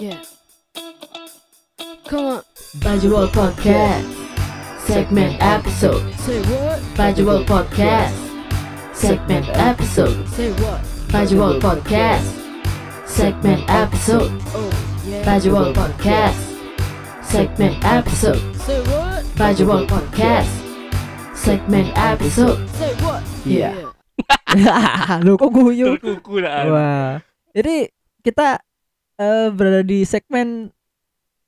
Yeah. 0.00 0.24
Come 2.08 2.40
on. 2.40 2.42
Bajual 2.80 3.28
Podcast. 3.36 4.08
Segment 4.88 5.36
episode. 5.44 6.00
Say 6.24 6.40
what? 6.48 6.80
Bajual 6.96 7.44
Podcast. 7.44 8.16
Segment 8.96 9.44
episode. 9.52 10.16
Say 10.32 10.56
what? 10.56 10.80
Bajual 11.12 11.60
Podcast. 11.60 12.24
Segment 13.04 13.60
episode. 13.68 14.32
Oh, 14.56 14.72
yeah. 15.04 15.20
Podcast. 15.76 16.48
Segment 17.20 17.76
episode. 17.84 18.40
Say 18.56 18.80
what? 18.88 19.20
Bajual 19.36 19.84
Podcast. 19.84 20.48
Segment 21.36 21.92
episode. 21.92 22.56
Say 22.80 22.96
what? 23.04 23.20
Yeah. 23.44 23.92
Lu 25.28 25.36
kok 25.36 25.52
guyu? 25.52 26.00
kuku 26.00 26.40
lah 26.40 26.64
Wah. 26.72 27.12
Jadi 27.52 27.92
kita 28.24 28.64
eh, 29.20 29.46
berada 29.52 29.84
di 29.84 30.02
segmen 30.08 30.72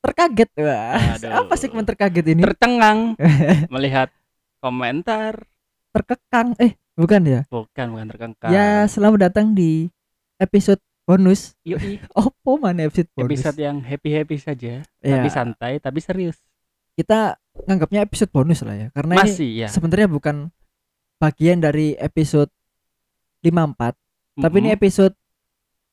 terkaget. 0.04 0.52
Wah. 0.60 1.16
Aduh. 1.16 1.30
Apa 1.46 1.54
segmen 1.56 1.88
terkaget 1.88 2.24
ini? 2.36 2.44
tercengang 2.44 3.16
melihat 3.74 4.12
komentar 4.60 5.48
Terkekang. 5.92 6.56
Eh, 6.56 6.72
bukan 6.96 7.20
ya? 7.20 7.40
bukan 7.52 7.86
bukan 7.92 8.06
terkengkang 8.08 8.48
Ya, 8.48 8.88
selamat 8.88 9.28
datang 9.28 9.52
di 9.52 9.92
episode 10.40 10.80
bonus. 11.04 11.52
Yoi, 11.68 12.00
Opo 12.16 12.56
mana 12.56 12.88
episode 12.88 13.12
bonus? 13.12 13.28
episode 13.28 13.58
yang 13.60 13.76
happy 13.84 14.08
happy 14.16 14.36
saja 14.40 14.80
Ya, 14.80 15.12
tapi 15.20 15.28
santai 15.28 15.76
tapi 15.84 16.00
serius 16.00 16.40
kita 16.96 17.36
nganggapnya 17.68 18.04
episode 18.08 18.32
bonus 18.32 18.64
lah 18.64 18.76
ya. 18.76 18.88
Karena 18.92 19.20
ini 19.20 19.24
masih 19.24 19.50
ya 19.64 19.68
sebenarnya 19.68 20.08
bukan 20.08 20.48
bagian 21.20 21.60
dari 21.60 21.92
episode 22.00 22.48
54, 23.44 23.94
tapi 24.40 24.56
ini 24.64 24.70
episode 24.72 25.14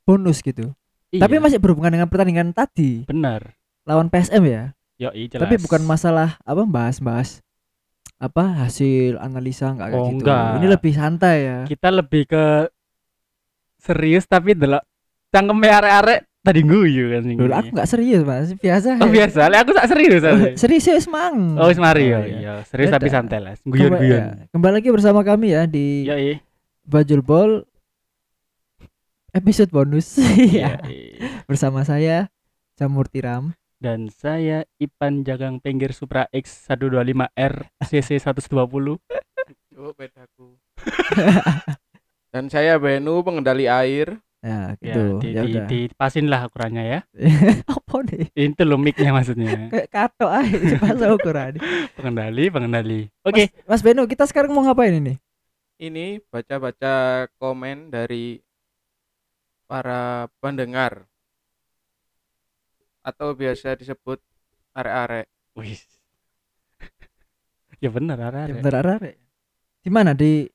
bonus 0.07 0.39
gitu. 0.39 0.71
Iya, 1.09 1.21
Tapi 1.21 1.35
masih 1.39 1.57
berhubungan 1.57 1.89
dengan 1.91 2.05
pertandingan 2.05 2.49
tadi 2.51 3.01
benar 3.03 3.57
lawan 3.83 4.07
PSM 4.07 4.43
ya. 4.43 4.63
Yoi, 4.99 5.25
jelas 5.25 5.41
Tapi 5.41 5.55
bukan 5.57 5.81
masalah 5.81 6.37
apa 6.39 6.63
bahas-bahas 6.63 7.41
apa 8.15 8.43
hasil 8.59 9.15
analisa 9.17 9.71
enggak 9.71 9.89
kayak 9.89 9.97
Oh, 9.97 10.07
gitu. 10.07 10.15
enggak. 10.21 10.49
Ini 10.55 10.67
lebih 10.69 10.93
santai 10.93 11.35
ya. 11.41 11.57
kita 11.65 11.87
lebih 11.89 12.23
ke 12.25 12.45
serius 13.77 14.25
tapi 14.25 14.53
delok 14.53 14.83
cangkeme 15.29 15.67
arek-arek 15.67 16.19
tadi 16.39 16.61
guyu 16.61 17.09
kan 17.09 17.21
sing 17.21 17.35
Loh, 17.37 17.53
aku 17.53 17.69
enggak 17.71 17.87
serius, 17.87 18.21
Mas. 18.21 18.51
Biasa. 18.53 18.89
oh 18.97 19.09
biasa 19.09 19.41
lah 19.45 19.59
aku 19.59 19.71
tak 19.71 19.87
serius 19.87 20.21
Oh, 20.21 20.35
serius 20.53 20.83
ya, 20.83 20.99
Mang. 21.07 21.55
oh 21.55 21.67
wis 21.67 21.79
mari 21.79 22.11
Oh, 22.11 22.11
ya 22.11 22.19
iya. 22.21 22.37
iya 22.37 22.53
serius 22.63 22.91
tapi 22.91 23.07
Beda. 23.07 23.15
santai 23.15 23.39
lah 23.39 23.53
Kembali, 23.55 23.71
guyon-guyon 23.71 24.19
ya. 24.19 24.33
Kembali 24.49 24.73
lagi 24.75 24.89
bersama 24.89 25.19
kami 25.21 25.47
ya 25.49 25.63
di 25.63 26.05
Yoi 26.05 26.37
Bajul 26.83 27.21
Ball 27.21 27.63
episode 29.31 29.69
bonus 29.69 30.17
ya. 30.51 30.79
bersama 31.45 31.81
saya 31.81 32.29
Jamur 32.75 33.05
Tiram. 33.05 33.53
dan 33.77 34.09
saya 34.09 34.67
Ipan 34.75 35.23
Jagang 35.23 35.57
Pinggir 35.57 35.91
Supra 35.91 36.27
X 36.29 36.67
125R 36.67 37.53
CC 37.85 38.19
120 38.19 38.99
Oh, 39.79 39.95
bedaku. 39.95 40.59
Dan 42.29 42.45
saya 42.45 42.75
Benu 42.75 43.23
pengendali 43.23 43.65
air. 43.65 44.19
Ya, 44.39 44.75
ya 44.75 44.91
gitu. 44.91 45.03
di, 45.17 45.27
Ya, 45.31 45.43
di, 45.43 45.55
dipasin 45.87 46.27
lah 46.27 46.47
ukurannya 46.47 46.83
ya 46.85 46.99
Apa 47.69 48.03
nih? 48.03 48.31
itu 48.33 48.63
loh 48.63 48.75
mic-nya 48.75 49.11
maksudnya 49.11 49.67
Kayak 49.67 49.87
kato 49.89 50.27
aja 50.27 50.79
bahasa 50.79 51.11
ukuran. 51.11 51.59
pengendali 51.91 52.47
pengendali 52.47 53.01
oke 53.21 53.51
Mas, 53.67 53.67
Mas 53.67 53.81
Beno, 53.83 54.07
kita 54.07 54.23
sekarang 54.23 54.51
mau 54.51 54.63
ngapain 54.63 54.95
ini? 54.95 55.19
Ini 55.75 56.23
baca-baca 56.25 57.27
komen 57.35 57.91
dari 57.91 58.39
para 59.69 60.25
pendengar 60.41 61.05
atau 63.05 63.37
biasa 63.37 63.77
disebut 63.77 64.17
arek-arek. 64.73 65.29
wis 65.53 65.85
ya 67.83 67.89
benar 67.93 68.17
ada 68.17 68.49
Ya, 68.49 68.57
bentar, 68.57 68.73
Arare. 68.81 69.21
Di 69.85 69.89
mana 69.93 70.17
di 70.17 70.49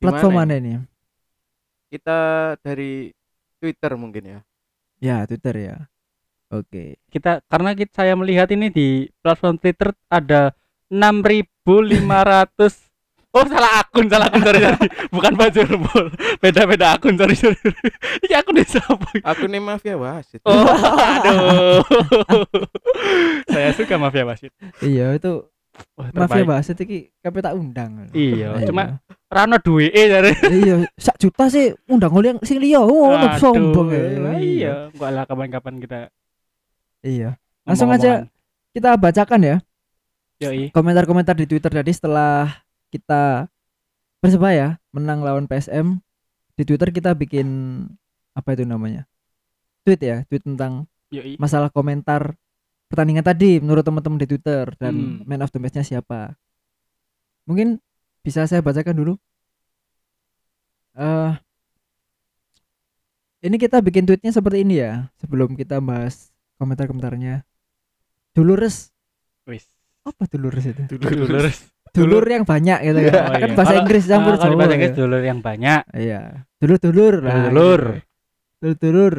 platform 0.00 0.40
mana 0.40 0.56
ini? 0.56 0.80
Kita 1.92 2.18
dari 2.64 3.12
Twitter 3.60 3.92
mungkin 4.00 4.24
ya. 4.24 4.40
Ya, 5.00 5.16
Twitter 5.28 5.56
ya. 5.60 5.76
Oke. 6.50 6.98
kita 7.14 7.46
karena 7.46 7.78
kita, 7.78 8.02
saya 8.02 8.18
melihat 8.18 8.50
ini 8.50 8.74
di 8.74 9.06
platform 9.22 9.54
Twitter 9.62 9.94
ada 10.10 10.50
6500 10.90 12.89
Oh 13.30 13.46
salah 13.46 13.86
akun, 13.86 14.10
salah 14.10 14.26
akun 14.26 14.42
sorry, 14.42 14.58
sorry. 14.58 14.88
Bukan 15.14 15.32
baju 15.38 15.60
rebol. 15.62 16.04
Beda-beda 16.42 16.98
akun 16.98 17.14
sorry 17.14 17.38
sorry. 17.38 17.54
Ini 18.26 18.34
akun 18.42 18.58
di 18.58 18.66
siapa? 18.66 19.06
Aku 19.22 19.46
nih 19.46 19.62
mafia 19.62 19.94
wasit. 19.94 20.42
Oh, 20.42 20.66
aduh. 20.66 21.78
saya 23.46 23.70
suka 23.78 23.94
mafia 24.02 24.26
wasit. 24.26 24.50
Iya, 24.82 25.14
itu 25.14 25.46
Wah, 25.94 26.10
mafia 26.12 26.42
bahasa 26.42 26.74
iki 26.74 27.14
kabeh 27.22 27.38
tak 27.38 27.54
undang. 27.54 28.10
Iya, 28.10 28.58
Ayo. 28.58 28.66
cuma 28.66 28.98
Rano 29.30 29.62
duwe 29.62 29.94
jare. 29.94 30.34
iya, 30.50 30.82
sak 30.98 31.14
juta 31.22 31.46
sih 31.46 31.70
undang 31.86 32.10
oleh 32.10 32.34
yang 32.34 32.40
sing 32.42 32.58
liya. 32.58 32.82
Oh, 32.82 33.14
ono 33.14 33.30
Aduh, 33.30 33.38
sombong 33.38 33.88
ya. 33.94 34.02
Lah, 34.18 34.34
Iya, 34.42 34.74
enggak 34.90 35.10
lah 35.14 35.24
kapan-kapan 35.30 35.74
kita 35.78 35.98
Iya. 37.06 37.38
Langsung 37.62 37.94
aja 37.94 38.26
kita 38.74 38.98
bacakan 38.98 39.40
ya 39.40 39.56
Yoi. 40.42 40.74
komentar-komentar 40.74 41.38
di 41.38 41.46
Twitter 41.46 41.70
tadi 41.70 41.92
setelah 41.94 42.50
kita 42.92 43.48
Persebaya 44.20 44.76
menang 44.92 45.24
lawan 45.24 45.48
PSM 45.48 45.96
di 46.52 46.62
Twitter 46.68 46.92
kita 46.92 47.16
bikin 47.16 47.48
apa 48.36 48.52
itu 48.52 48.68
namanya 48.68 49.08
tweet 49.80 49.96
ya 49.96 50.16
tweet 50.28 50.44
tentang 50.44 50.84
Yoi. 51.08 51.40
masalah 51.40 51.72
komentar 51.72 52.36
pertandingan 52.92 53.24
tadi 53.24 53.64
menurut 53.64 53.80
teman-teman 53.80 54.20
di 54.20 54.28
Twitter 54.28 54.76
dan 54.76 54.92
Hmm. 54.92 55.24
man 55.24 55.40
of 55.40 55.48
the 55.48 55.56
match-nya 55.56 55.80
siapa 55.80 56.36
mungkin 57.48 57.80
bisa 58.20 58.44
saya 58.44 58.60
bacakan 58.60 58.92
dulu 58.92 59.14
eh 60.92 61.32
ini 63.40 63.56
kita 63.56 63.80
bikin 63.80 64.04
tweetnya 64.04 64.28
seperti 64.28 64.60
ini 64.60 64.84
ya 64.84 65.08
sebelum 65.16 65.56
kita 65.56 65.80
bahas 65.80 66.28
komentar-komentarnya 66.60 67.40
Dulures 68.36 68.92
Wis. 69.48 69.64
apa 70.04 70.28
Dulures 70.28 70.68
itu 70.68 70.82
Dulur. 70.92 71.48
Dulur 71.92 72.24
yang 72.24 72.44
banyak 72.44 72.78
gitu 72.82 72.98
kan. 73.06 73.12
Oh, 73.12 73.32
kan 73.32 73.40
iya. 73.42 73.54
bahasa 73.54 73.66
Kalau- 73.68 73.80
Inggris 73.82 74.04
campur 74.04 74.34
Jawa 74.34 74.54
bahasa 74.54 74.70
ya. 74.70 74.76
Inggris 74.76 74.94
dulur 74.94 75.22
yang 75.22 75.40
banyak. 75.40 75.82
iya. 75.92 76.20
Dulur 76.56 76.78
dulur 76.78 77.14
lah 77.20 77.34
Dulur. 77.48 77.80
dulur 78.60 78.76
dulur 78.76 79.14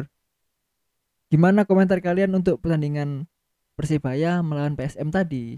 gimana 1.26 1.64
komentar 1.64 1.98
kalian 1.98 2.30
untuk 2.30 2.58
pertandingan 2.58 3.24
Persibaya 3.72 4.38
melawan 4.40 4.76
PSM 4.76 5.08
tadi? 5.08 5.56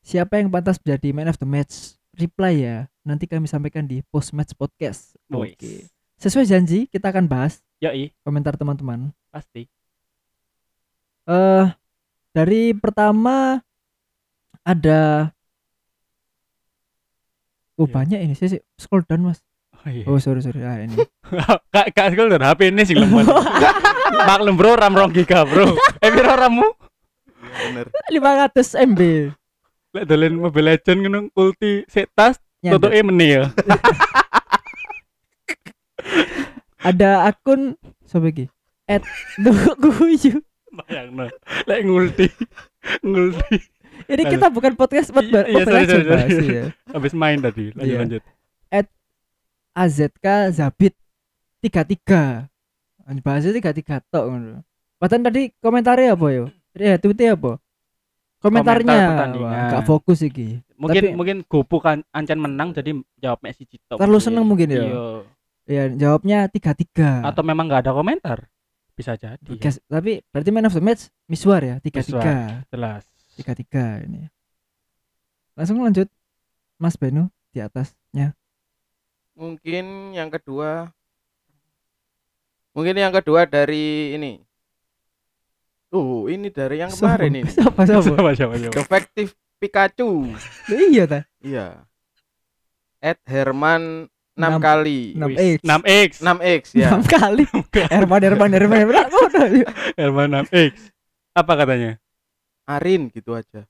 Siapa 0.00 0.36
yang 0.36 0.48
pantas 0.48 0.76
menjadi 0.78 1.08
man 1.10 1.26
of 1.26 1.40
the 1.40 1.48
match? 1.48 1.96
Reply 2.12 2.52
ya. 2.54 2.76
Nanti 3.00 3.24
kami 3.24 3.44
sampaikan 3.44 3.84
di 3.84 4.04
post 4.06 4.32
match 4.32 4.52
podcast 4.52 5.16
oke. 5.26 5.88
Sesuai 6.16 6.44
janji 6.44 6.84
kita 6.86 7.10
akan 7.10 7.26
bahas 7.26 7.60
Yoi, 7.76 8.12
komentar 8.22 8.56
teman-teman. 8.56 9.12
Pasti. 9.28 9.68
eh 11.24 11.66
dari 12.30 12.70
pertama 12.72 13.58
ada 14.62 15.32
Oh 17.76 17.84
Iya. 17.84 17.92
banyak 17.92 18.18
ini 18.24 18.34
sih 18.34 18.56
scroll 18.80 19.04
down 19.04 19.20
mas. 19.22 19.44
Oh 19.76 19.88
iya. 19.88 20.04
Oh 20.08 20.16
sorry 20.16 20.40
sorry 20.40 20.64
ah 20.64 20.80
ini. 20.80 20.96
Kak 21.74 21.86
kak 21.92 22.06
sekali 22.12 22.32
HP 22.32 22.60
ini 22.72 22.82
sih 22.82 22.96
lemot. 22.96 23.28
Maklum 24.28 24.56
bro, 24.56 24.72
RAM 24.74 24.96
rong 24.96 25.12
giga 25.12 25.44
bro. 25.44 25.76
Eh 26.00 26.08
piro 26.08 26.32
ramu? 26.32 26.64
Iya, 27.36 27.84
bener. 27.84 27.86
500 28.54 28.88
MB. 28.96 29.00
Lek 29.92 30.04
dolen 30.08 30.34
Mobile 30.40 30.76
Legend 30.76 30.98
ngono 31.04 31.18
ulti 31.36 31.84
setas 31.86 32.40
Nyandek. 32.64 32.80
tutuke 32.80 33.00
meneh 33.04 33.28
ya. 33.28 33.44
Ada 36.86 37.28
akun 37.28 37.74
sobat 38.06 38.32
iki. 38.32 38.46
At 38.86 39.02
guyu. 39.80 40.38
Bayangno. 40.72 41.26
Lek 41.66 41.80
ngulti. 41.84 42.26
Ngulti. 43.02 43.56
Ini 44.04 44.22
kita 44.28 44.46
bukan 44.48 44.72
podcast 44.74 45.08
buat 45.10 45.24
Iya, 45.24 45.42
iya, 45.44 45.62
sorry, 45.62 45.76
Legends, 45.82 46.06
sorry, 46.06 46.28
sorry. 46.28 46.46
iya. 46.46 46.64
Habis 46.88 47.12
main 47.12 47.38
tadi. 47.40 47.64
Lanjut 47.72 47.86
Iya. 47.86 47.98
lanjut. 48.00 48.22
AZK 49.76 50.26
Zabit 50.52 50.94
33. 51.60 52.48
Anjir 53.04 53.22
bahasa 53.22 53.52
33 53.52 54.00
tok 54.08 54.24
ngono. 54.26 54.64
Padahal 54.96 55.22
tadi 55.22 55.52
komentarnya 55.60 56.16
apa 56.16 56.26
yo? 56.32 56.44
Ya 56.72 56.96
tweetnya 56.96 57.36
apa? 57.36 57.60
Komentarnya 58.40 58.96
Komentar 58.96 59.28
nggak 59.68 59.84
fokus 59.84 60.24
iki. 60.24 60.64
Mungkin 60.76 61.02
Tapi- 61.02 61.14
mungkin 61.14 61.36
gopo 61.44 61.76
kan 61.78 62.04
ancen 62.10 62.40
menang 62.40 62.72
jadi 62.72 62.92
jawab 63.16 63.40
Messi 63.44 63.64
Cito. 63.64 63.96
Terlalu 63.96 64.20
seneng 64.20 64.44
mungkin 64.44 64.68
ya? 64.68 64.80
Iya. 64.80 65.04
Ya 65.66 65.82
jawabnya 65.92 66.38
33. 66.48 67.20
Atau 67.20 67.44
memang 67.44 67.68
nggak 67.68 67.84
ada 67.84 67.92
komentar. 67.92 68.48
Bisa 68.96 69.12
jadi. 69.12 69.36
ya. 69.44 69.70
Tapi 69.92 70.24
berarti 70.32 70.50
man 70.50 70.64
of 70.64 70.72
the 70.72 70.80
match 70.80 71.12
Miswar 71.28 71.60
ya 71.60 71.76
33. 71.78 72.16
Miswar. 72.16 72.24
Jelas. 72.72 73.04
33 73.36 74.08
ini. 74.08 74.26
Langsung 75.52 75.80
lanjut 75.80 76.08
Mas 76.76 76.96
Benu 76.96 77.28
di 77.52 77.60
atasnya. 77.60 78.32
Mungkin 79.36 80.16
yang 80.16 80.32
kedua 80.32 80.88
Mungkin 82.72 82.96
yang 82.96 83.12
kedua 83.12 83.44
dari 83.44 84.12
ini 84.12 84.40
Oh, 85.92 86.28
ini 86.28 86.52
dari 86.52 86.80
yang 86.80 86.92
kemarin 86.92 87.40
ini. 87.40 87.48
Siapa 87.48 87.88
siapa? 87.88 88.04
Siapa 88.04 88.30
siapa 88.36 88.54
siapa? 88.58 88.74
Defective 88.74 89.30
Pikachu. 89.56 90.28
Iya 90.68 91.04
ta. 91.08 91.20
Iya. 91.40 91.88
Ed 93.00 93.16
Herman 93.24 94.10
6 94.36 94.36
Enam- 94.36 94.60
kali. 94.60 95.16
enam 95.16 95.30
Wis, 95.32 95.38
X. 95.40 95.58
6X 95.64 96.10
6X 96.20 96.62
ya. 96.76 96.88
Enam 96.92 97.02
kali. 97.06 97.44
Herman 97.88 98.20
Herman 98.20 98.50
Herman 98.52 98.78
Herman. 98.84 99.06
Herman 100.00 100.28
6X 100.44 100.92
apa 101.32 101.52
katanya 101.52 102.00
Arin 102.66 103.08
gitu 103.08 103.32
aja. 103.32 103.64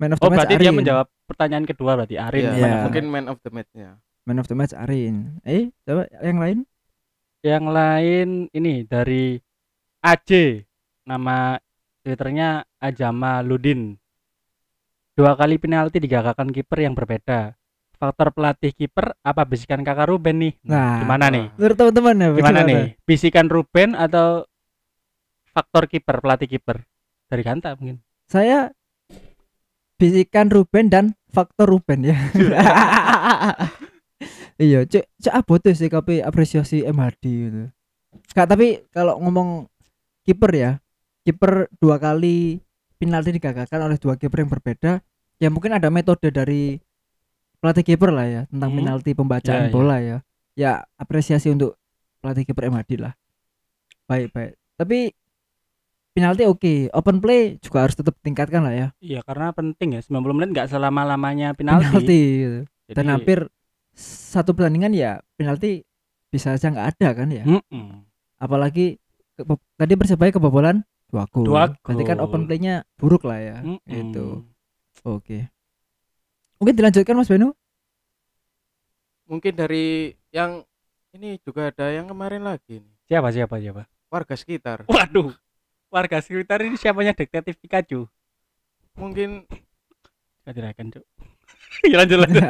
Man 0.00 0.10
of 0.10 0.18
the 0.18 0.24
oh 0.24 0.30
match 0.30 0.38
berarti 0.40 0.54
dia 0.56 0.64
Arin. 0.64 0.76
menjawab 0.76 1.06
pertanyaan 1.24 1.64
kedua 1.64 1.92
berarti 1.94 2.16
Arin 2.16 2.42
Iya, 2.42 2.52
Iya. 2.56 2.76
mungkin 2.82 3.04
man 3.06 3.26
of 3.28 3.38
the 3.38 3.50
match-nya. 3.50 4.00
Man 4.22 4.36
of 4.36 4.46
the 4.46 4.56
match 4.56 4.72
Arin. 4.72 5.38
Eh, 5.42 5.68
coba 5.82 6.08
yang 6.18 6.38
lain. 6.38 6.58
yang 7.40 7.64
lain 7.66 8.28
ini 8.50 8.84
dari 8.84 9.40
AJ 9.98 10.60
nama 11.02 11.56
twitternya 12.00 12.48
Ajama 12.76 13.40
Ludin 13.40 13.96
dua 15.14 15.32
kali 15.34 15.56
penalti 15.56 15.96
digagalkan 15.98 16.48
kiper 16.48 16.80
yang 16.80 16.92
berbeda 16.92 17.56
faktor 17.92 18.28
pelatih 18.30 18.72
kiper 18.72 19.16
apa 19.18 19.44
bisikan 19.44 19.80
kakak 19.80 20.08
Ruben 20.08 20.36
nih 20.38 20.52
Nah. 20.62 21.00
gimana 21.00 21.28
nih 21.28 21.48
Menurut 21.54 21.76
teman-teman 21.76 22.14
ya, 22.14 22.28
gimana 22.34 22.60
nih 22.62 22.80
bisikan 23.02 23.46
Ruben 23.46 23.92
atau 23.92 24.44
faktor 25.50 25.84
kiper 25.86 26.16
pelatih 26.18 26.48
kiper 26.50 26.84
dari 27.30 27.40
Ganta 27.40 27.72
mungkin 27.74 27.98
Saya 28.26 28.70
bisikan 29.96 30.48
Ruben 30.48 30.86
dan 30.86 31.04
faktor 31.28 31.68
Ruben 31.68 32.02
ya. 32.02 32.14
iya, 34.60 34.82
cek 34.82 35.04
cek 35.18 35.34
abote 35.34 35.70
sih 35.72 35.86
tapi 35.86 36.18
apresiasi 36.20 36.82
MHD 36.82 37.22
gitu. 37.24 37.60
Kak, 38.32 38.46
tapi 38.48 38.84
kalau 38.90 39.16
ngomong 39.18 39.66
kiper 40.22 40.50
ya, 40.52 40.70
kiper 41.22 41.66
dua 41.76 41.96
kali 41.96 42.58
penalti 42.96 43.32
digagalkan 43.32 43.80
oleh 43.80 43.96
dua 43.96 44.14
kiper 44.14 44.38
yang 44.40 44.50
berbeda, 44.50 45.00
ya 45.36 45.48
mungkin 45.48 45.72
ada 45.72 45.88
metode 45.88 46.28
dari 46.30 46.76
pelatih 47.58 47.84
kiper 47.84 48.10
lah 48.10 48.24
ya 48.24 48.42
tentang 48.48 48.70
Hmm. 48.72 48.78
penalti 48.80 49.10
pembacaan 49.12 49.60
Ya, 49.60 49.66
ya. 49.68 49.72
bola 49.72 49.96
ya. 50.00 50.16
Ya 50.56 50.70
apresiasi 50.96 51.48
untuk 51.50 51.76
pelatih 52.20 52.44
kiper 52.44 52.68
MHD 52.68 53.00
lah. 53.00 53.12
Baik 54.06 54.32
baik. 54.32 54.52
Tapi 54.76 55.12
penalti 56.10 56.42
oke, 56.44 56.74
open 56.90 57.22
play 57.22 57.56
juga 57.62 57.86
harus 57.86 57.94
tetap 57.94 58.18
tingkatkan 58.20 58.62
lah 58.62 58.74
ya. 58.74 58.88
iya 58.98 59.20
karena 59.22 59.54
penting 59.54 59.94
ya 59.94 60.00
90 60.02 60.34
menit 60.34 60.50
nggak 60.50 60.68
selama 60.68 61.06
lamanya 61.06 61.54
penalti, 61.54 61.86
penalti 61.86 62.20
gitu. 62.42 62.60
Jadi, 62.90 62.96
dan 62.98 63.06
hampir 63.08 63.38
satu 63.94 64.50
pertandingan 64.52 64.90
ya 64.90 65.22
penalti 65.38 65.86
bisa 66.28 66.54
aja 66.54 66.66
nggak 66.66 66.88
ada 66.98 67.08
kan 67.14 67.28
ya 67.30 67.44
Mm-mm. 67.46 68.02
apalagi 68.38 68.98
ke- 69.34 69.46
tadi 69.74 69.94
persebaya 69.94 70.30
kebobolan 70.30 70.82
dua 71.06 71.26
gol 71.26 71.42
Dua 71.46 71.62
berarti 71.82 72.04
kan 72.06 72.18
open 72.18 72.46
playnya 72.46 72.82
buruk 72.96 73.26
lah 73.26 73.38
ya 73.38 73.58
Mm-mm. 73.62 73.82
itu 73.86 74.26
oke 75.02 75.38
mungkin 76.58 76.74
dilanjutkan 76.74 77.14
mas 77.14 77.30
Benu 77.30 77.54
Mungkin 79.26 79.54
dari 79.54 80.10
yang 80.34 80.66
ini 81.14 81.38
juga 81.42 81.70
ada 81.70 81.90
yang 81.94 82.10
kemarin 82.10 82.42
lagi 82.42 82.82
nih. 82.82 82.94
siapa 83.06 83.30
siapa 83.30 83.58
siapa 83.58 83.82
Warga 84.10 84.34
sekitar. 84.34 84.78
waduh 84.90 85.30
warga 85.90 86.18
sekitar 86.18 86.62
ini 86.62 86.74
siapanya 86.74 87.12
detektif 87.12 87.58
Pikachu 87.58 88.06
Mungkin 88.94 89.44
Gak 90.42 90.54
direken 90.54 90.90
cuk 90.90 91.04
Ya, 91.86 91.96
lanjut 91.98 92.18
lanjut 92.18 92.42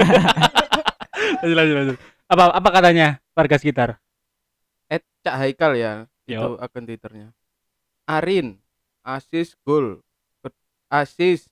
lanjut 1.40 1.56
lanjut 1.56 1.76
lanjut 1.76 1.96
apa 2.26 2.44
apa 2.52 2.68
katanya 2.70 3.08
warga 3.32 3.56
sekitar 3.56 3.98
Ed 4.86 5.02
Cak 5.20 5.34
Haikal 5.36 5.72
ya. 5.74 5.92
Itu 6.24 6.34
Yo. 6.34 6.58
akun 6.58 6.82
Twitternya. 6.82 7.30
Arin 8.04 8.58
asis 9.00 9.54
gol. 9.60 10.02
Asis 10.86 11.46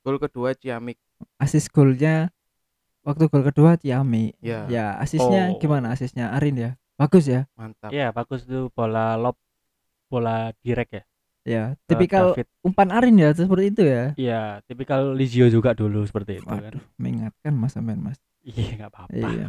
gol 0.00 0.18
kedua 0.18 0.54
Ciamik. 0.54 0.98
asis 1.38 1.66
golnya 1.66 2.34
waktu 3.02 3.26
gol 3.26 3.42
kedua 3.42 3.74
Ciami 3.74 4.34
Ya, 4.38 4.66
ya 4.66 4.86
asisnya 4.98 5.54
Oh. 5.54 5.58
gimana 5.58 5.94
asisnya 5.94 6.30
Arin 6.30 6.56
ya 6.56 6.70
bagus 6.94 7.26
ya 7.26 7.46
mantap. 7.54 7.90
Iya 7.90 8.10
bagus 8.10 8.42
tuh 8.42 8.70
bola 8.70 9.14
lob 9.14 9.38
bola 10.06 10.36
direct 10.58 10.92
ya 10.92 11.02
ya 11.42 11.62
ke 11.76 11.82
tipikal 11.88 12.32
David. 12.32 12.46
umpan 12.60 12.88
Arin 12.90 13.16
ya 13.16 13.30
seperti 13.30 13.64
itu 13.68 13.82
ya 13.82 14.04
Iya 14.16 14.40
tipikal 14.64 15.12
Lizio 15.12 15.46
juga 15.46 15.72
dulu 15.72 16.02
seperti 16.02 16.38
itu 16.38 16.44
kan 16.44 16.58
waduh 16.60 16.82
mengingatkan 16.96 17.52
mas 17.52 17.70
sampean 17.70 18.00
mas 18.00 18.18
iya 18.42 18.74
nggak 18.76 18.90
apa-apa 18.90 19.14
Iya. 19.14 19.48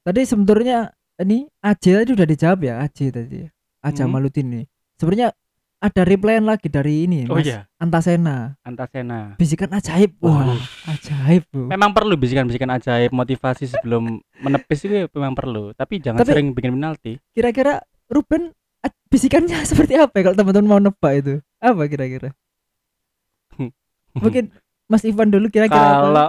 Tadi 0.00 0.20
sebenarnya 0.22 0.78
ini 1.18 1.44
AJ 1.60 1.84
tadi 1.98 2.10
udah 2.12 2.26
dijawab 2.26 2.60
ya 2.62 2.74
AJ 2.80 2.98
tadi. 3.10 3.42
Aja 3.80 4.02
Mhm. 4.02 4.10
Malutin 4.10 4.46
nih. 4.48 4.64
Sebenarnya 4.94 5.28
ada 5.76 6.02
replyan 6.02 6.42
lagi 6.42 6.66
dari 6.66 7.04
ini 7.04 7.24
oh 7.24 7.34
Mas 7.34 7.44
iya 7.44 7.68
Antasena. 7.76 8.54
Antasena 8.60 9.34
Bisikan 9.34 9.68
ajaib. 9.68 10.16
Wah, 10.18 10.40
Waduh. 10.46 10.62
ajaib, 10.88 11.42
Bro. 11.46 11.68
memang 11.68 11.90
perlu 11.90 12.14
bisikan-bisikan 12.14 12.70
ajaib 12.70 13.10
motivasi 13.10 13.68
sebelum 13.68 14.16
menepis 14.38 14.84
itu 14.84 14.94
memang 15.12 15.34
perlu 15.34 15.72
tapi 15.72 15.98
jangan 15.98 16.22
Tapi- 16.22 16.32
sering 16.32 16.48
bikin 16.52 16.72
penalti 16.72 17.18
Kira-kira 17.30 17.82
Ruben 18.06 18.54
bisikannya 19.08 19.62
seperti 19.70 19.96
apa 19.96 20.12
ya 20.20 20.22
kalau 20.30 20.36
teman-teman 20.36 20.68
mau 20.68 20.80
nebak 20.80 21.12
itu? 21.22 21.34
Apa 21.62 21.86
kira-kira? 21.88 22.34
Mungkin 24.16 24.48
Mas 24.88 25.04
Ivan 25.04 25.28
dulu 25.28 25.52
kira-kira 25.52 25.76
apa? 25.76 26.02
kalau 26.08 26.28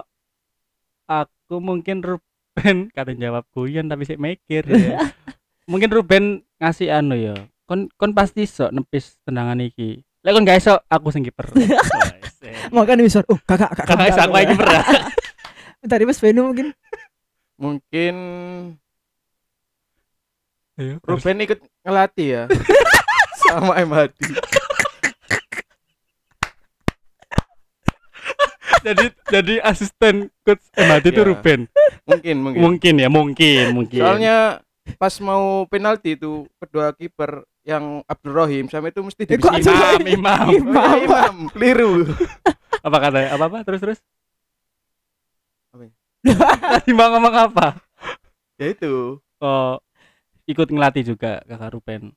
aku 1.08 1.56
mungkin 1.64 2.04
Ruben 2.04 2.78
kata 2.96 3.16
jawab 3.16 3.48
guyon 3.54 3.88
tapi 3.88 4.04
sih 4.04 4.20
mikir 4.20 4.68
ya. 4.68 5.08
mungkin 5.72 5.88
Ruben 5.94 6.44
ngasih 6.60 6.92
anu 6.92 7.16
ya 7.16 7.36
kon 7.70 7.88
kon 7.96 8.12
pasti 8.12 8.44
sok 8.44 8.76
nepis 8.76 9.20
tendangan 9.24 9.60
iki 9.64 10.04
lek 10.26 10.32
kon 10.36 10.44
gak 10.44 10.60
iso 10.60 10.80
aku 10.92 11.12
sing 11.14 11.24
kiper 11.24 11.48
Makan 12.68 13.00
bisa. 13.00 13.24
Oh, 13.32 13.40
kakak, 13.48 13.72
kakak. 13.76 13.96
kakak 13.96 14.08
iso 14.12 14.22
aku 14.28 14.36
kiper. 14.44 14.68
Tadi 15.88 16.04
Mas 16.04 16.20
Benu 16.20 16.52
mungkin 16.52 16.68
Mungkin 17.58 18.16
Ayo, 20.78 21.02
Ruben 21.02 21.42
ikut 21.42 21.58
ngelatih 21.82 22.28
ya. 22.28 22.44
Sama 23.42 23.80
MHD. 23.80 24.18
jadi 28.78 29.06
jadi 29.28 29.54
asisten 29.62 30.16
coach 30.42 30.62
MHD 30.74 31.06
itu 31.10 31.18
Ya. 31.18 31.26
Ruben 31.26 31.60
Mungkin, 32.06 32.36
mungkin. 32.40 32.60
mungkin 32.62 32.94
ya 32.96 33.10
mungkin 33.10 33.64
mungkin 33.74 34.00
Soalnya 34.00 34.38
pas 34.96 35.12
mau 35.20 35.66
penalti 35.66 36.14
itu 36.14 36.48
kedua 36.56 36.94
kiper 36.94 37.44
yang 37.62 38.00
Abdul 38.06 38.32
Rohim 38.34 38.66
sama 38.66 38.88
itu 38.88 39.02
mesti 39.02 39.26
Eh, 39.26 39.36
kok 39.36 39.52
dibisikin. 39.52 40.08
imam 40.14 40.48
imam 40.56 40.78
Oh, 40.78 40.94
iya, 40.94 41.04
imam, 41.04 41.36
keliru. 41.52 41.92
apa 42.80 42.98
katanya 43.02 43.30
apa 43.34 43.44
apa 43.46 43.58
terus 43.64 43.82
terus 43.82 44.00
Apa 45.68 45.84
ya? 45.84 45.92
tadi 46.78 46.92
mau 46.94 47.12
ngomong 47.12 47.36
apa 47.36 47.76
Ya 48.56 48.72
itu. 48.72 49.20
oh 49.38 49.74
ikut 50.48 50.68
ngelatih 50.72 51.04
juga 51.14 51.44
kakak 51.46 51.72
Ruben 51.76 52.16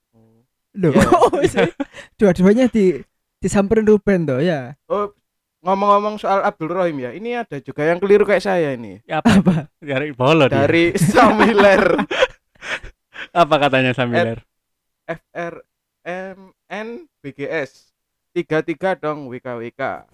Loh, 0.78 0.94
Iya. 0.94 1.02
oh, 1.26 1.42
sih. 1.42 1.70
dua-duanya 2.14 2.70
di 2.70 3.02
disamperin 3.42 3.88
Ruben 3.88 4.22
tuh 4.22 4.38
ya. 4.38 4.78
Oh, 4.87 5.10
ngomong-ngomong 5.66 6.20
soal 6.20 6.46
Abdul 6.46 6.70
Rohim 6.70 7.02
ya, 7.02 7.10
ini 7.10 7.34
ada 7.34 7.58
juga 7.58 7.82
yang 7.82 7.99
keliru 7.99 8.22
kayak 8.22 8.44
saya 8.44 8.78
ini. 8.78 9.02
Ya, 9.02 9.18
apa 9.18 9.42
apa 9.42 9.56
dari 9.82 10.14
bolo 10.14 10.46
dia. 10.46 10.62
Dari 10.62 10.94
Samiler 10.94 12.06
apa 13.42 13.54
katanya 13.58 13.92
Samiler 13.96 14.46
F 15.10 15.20
R 15.34 15.54
M 16.06 16.54
N 16.70 16.88
B 17.18 17.34
G 17.34 17.50
S. 17.50 17.90
Tiga 18.30 18.62
tiga 18.62 18.94
dong 18.94 19.26
WKWK. 19.26 20.06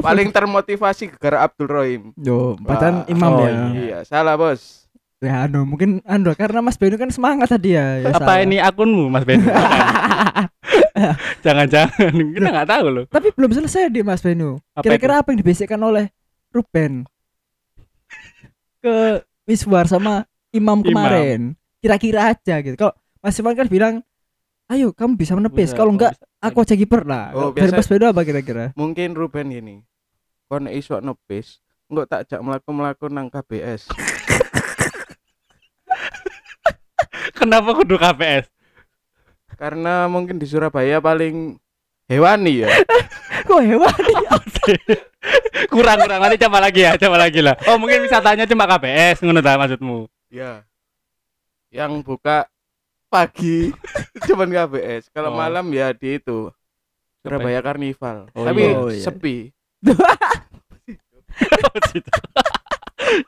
Paling 0.00 0.32
termotivasi 0.32 1.12
gara 1.20 1.44
Abdul 1.44 1.68
Rohim. 1.68 2.02
Yo, 2.16 2.56
padahal 2.64 3.04
imam 3.12 3.28
oh 3.28 3.44
ya. 3.44 3.52
iya. 3.52 3.68
Iya, 3.76 3.98
salah 4.08 4.40
bos. 4.40 4.87
Ya, 5.18 5.50
anu 5.50 5.66
mungkin 5.66 5.98
anu 6.06 6.30
karena 6.38 6.62
Mas 6.62 6.78
Benu 6.78 6.94
kan 6.94 7.10
semangat 7.10 7.50
tadi 7.50 7.74
ya. 7.74 8.06
ya 8.06 8.14
apa 8.14 8.22
salah. 8.22 8.46
ini 8.46 8.62
akunmu 8.62 9.10
Mas 9.10 9.26
Ben 9.26 9.42
jangan-jangan 11.44 12.14
kita 12.38 12.48
nggak 12.54 12.68
tahu 12.70 12.86
loh 12.86 13.04
Tapi 13.10 13.34
belum 13.34 13.50
selesai 13.50 13.90
di 13.90 14.06
Mas 14.06 14.22
Benu. 14.22 14.62
Kira-kira 14.78 15.18
apa 15.18 15.34
yang 15.34 15.42
dibisikkan 15.42 15.82
oleh 15.82 16.14
Ruben 16.54 17.02
ke 18.82 19.26
Miswar 19.42 19.90
sama 19.90 20.22
Imam 20.54 20.86
kemarin? 20.86 21.58
Kira-kira 21.82 22.30
aja 22.30 22.62
gitu. 22.62 22.78
Kalau 22.78 22.94
Mas 23.18 23.34
Iwan 23.38 23.58
kan 23.58 23.66
bilang, 23.66 23.94
"Ayo, 24.70 24.94
kamu 24.94 25.18
bisa 25.18 25.34
menepis. 25.34 25.74
Kalau 25.74 25.90
enggak, 25.90 26.14
bisa. 26.14 26.26
aku 26.38 26.62
aja 26.62 26.74
kiper 26.78 27.02
lah." 27.02 27.34
Oh, 27.34 27.50
dari 27.50 27.70
biasa- 27.70 27.78
Mas 27.80 27.88
Benu 27.90 28.04
apa 28.06 28.22
kira-kira? 28.22 28.70
Mungkin 28.74 29.18
Ruben 29.18 29.50
ini. 29.50 29.82
Kon 30.46 30.70
iso 30.70 30.98
nepis, 31.02 31.58
enggak 31.90 32.06
tak 32.06 32.20
jak 32.28 32.40
melaku-melaku 32.40 33.10
nang 33.10 33.28
KBS. 33.28 33.88
kenapa 37.38 37.70
kudu 37.72 37.94
KPS 37.94 38.50
Karena 39.54 40.06
mungkin 40.06 40.38
di 40.38 40.44
Surabaya 40.44 40.98
paling 40.98 41.58
hewani 42.06 42.62
ya. 42.62 42.70
Kok 43.48 43.62
hewan? 43.62 44.02
Oke. 44.38 44.74
kurang 45.68 45.98
kurang 45.98 46.20
nanti 46.20 46.38
coba 46.38 46.58
lagi 46.60 46.80
ya 46.80 46.94
coba 46.94 47.18
lagi 47.18 47.42
lah 47.42 47.58
oh 47.66 47.76
mungkin 47.76 48.00
wisatanya 48.00 48.46
cuma 48.46 48.64
KPS 48.66 49.20
ngono 49.20 49.40
ta 49.40 49.58
maksudmu 49.58 50.06
Ya. 50.28 50.62
Yang 51.68 52.04
buka 52.04 52.44
pagi 53.08 53.72
cuman 54.28 54.48
KBS. 54.48 55.08
Kalau 55.08 55.32
Oh. 55.32 55.36
malam 55.36 55.68
ya 55.72 55.92
di 55.92 56.20
itu 56.20 56.52
Surabaya 57.24 57.60
Karnival. 57.60 58.28
Oh, 58.36 58.44
Tapi 58.44 58.60
iya. 58.62 58.76
Oh, 58.76 58.88
iya. 58.92 59.02
sepi. 59.02 59.36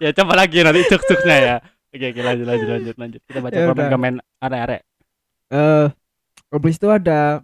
ya 0.02 0.10
coba 0.12 0.32
lagi 0.36 0.60
nanti 0.60 0.84
cuk-cuknya 0.86 1.36
ya. 1.36 1.56
Oke, 1.90 2.06
oke 2.06 2.20
lanjut 2.22 2.46
lanjut 2.46 2.68
lanjut 2.70 2.96
lanjut. 2.96 3.20
Kita 3.26 3.38
baca 3.42 3.54
Ya 3.54 3.66
komen-komen 3.66 4.14
arek-arek. 4.38 4.82
Eh, 5.50 5.86
habis 6.48 6.74
itu 6.78 6.86
ada 6.86 7.42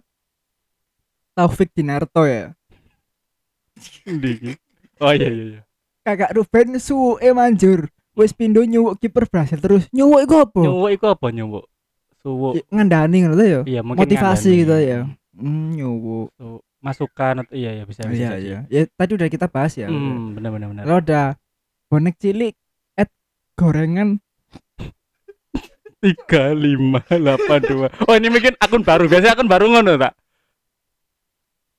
Taufik 1.35 1.75
Dinarto 1.75 2.23
ya. 2.23 2.55
Oh 4.97 5.11
iya 5.13 5.27
iya 5.29 5.43
iya. 5.45 5.61
Kakak 6.01 6.31
Ruben 6.33 6.79
suwe 6.79 7.27
manjur. 7.35 7.91
Wis 8.17 8.33
pindo 8.33 8.63
nyuwuk 8.65 8.97
kiper 8.97 9.29
Brasil 9.29 9.59
terus. 9.61 9.85
Nyuwuk 9.93 10.25
iku 10.25 10.35
apa? 10.41 10.61
Nyuwuk 10.63 10.89
iku 10.95 11.05
apa 11.13 11.27
nyuwuk? 11.29 11.65
Suwuk. 12.23 12.53
Ya, 12.57 12.63
Ngandani 12.73 13.17
ngono 13.21 13.35
ya. 13.37 13.61
Iya, 13.61 13.81
Motivasi 13.85 14.49
ngandani. 14.49 14.61
gitu 14.63 14.75
ya. 14.81 14.99
Hmm, 15.37 15.75
nyuwuk. 15.75 16.33
Su- 16.33 16.63
masukan 16.77 17.43
atau 17.43 17.53
iya 17.53 17.73
ya 17.73 17.83
bisa 17.83 18.07
bisa. 18.07 18.15
Iya, 18.15 18.31
iya. 18.39 18.57
Ya 18.71 18.81
tadi 18.95 19.11
udah 19.19 19.27
kita 19.27 19.45
bahas 19.51 19.75
ya. 19.75 19.91
Hmm, 19.91 20.33
benar 20.33 20.49
benar 20.55 20.67
benar. 20.71 20.83
Lalu 20.87 20.97
ada 21.03 21.21
bonek 21.91 22.15
cilik 22.17 22.55
at 22.95 23.11
gorengan 23.53 24.17
tiga 25.97 26.53
lima 26.53 27.01
delapan 27.07 27.59
dua 27.59 27.87
oh 28.03 28.13
ini 28.13 28.27
mungkin 28.27 28.53
akun 28.55 28.81
baru 28.81 29.05
biasanya 29.05 29.33
akun 29.33 29.47
baru 29.47 29.65
ngono 29.67 29.97
tak 29.97 30.13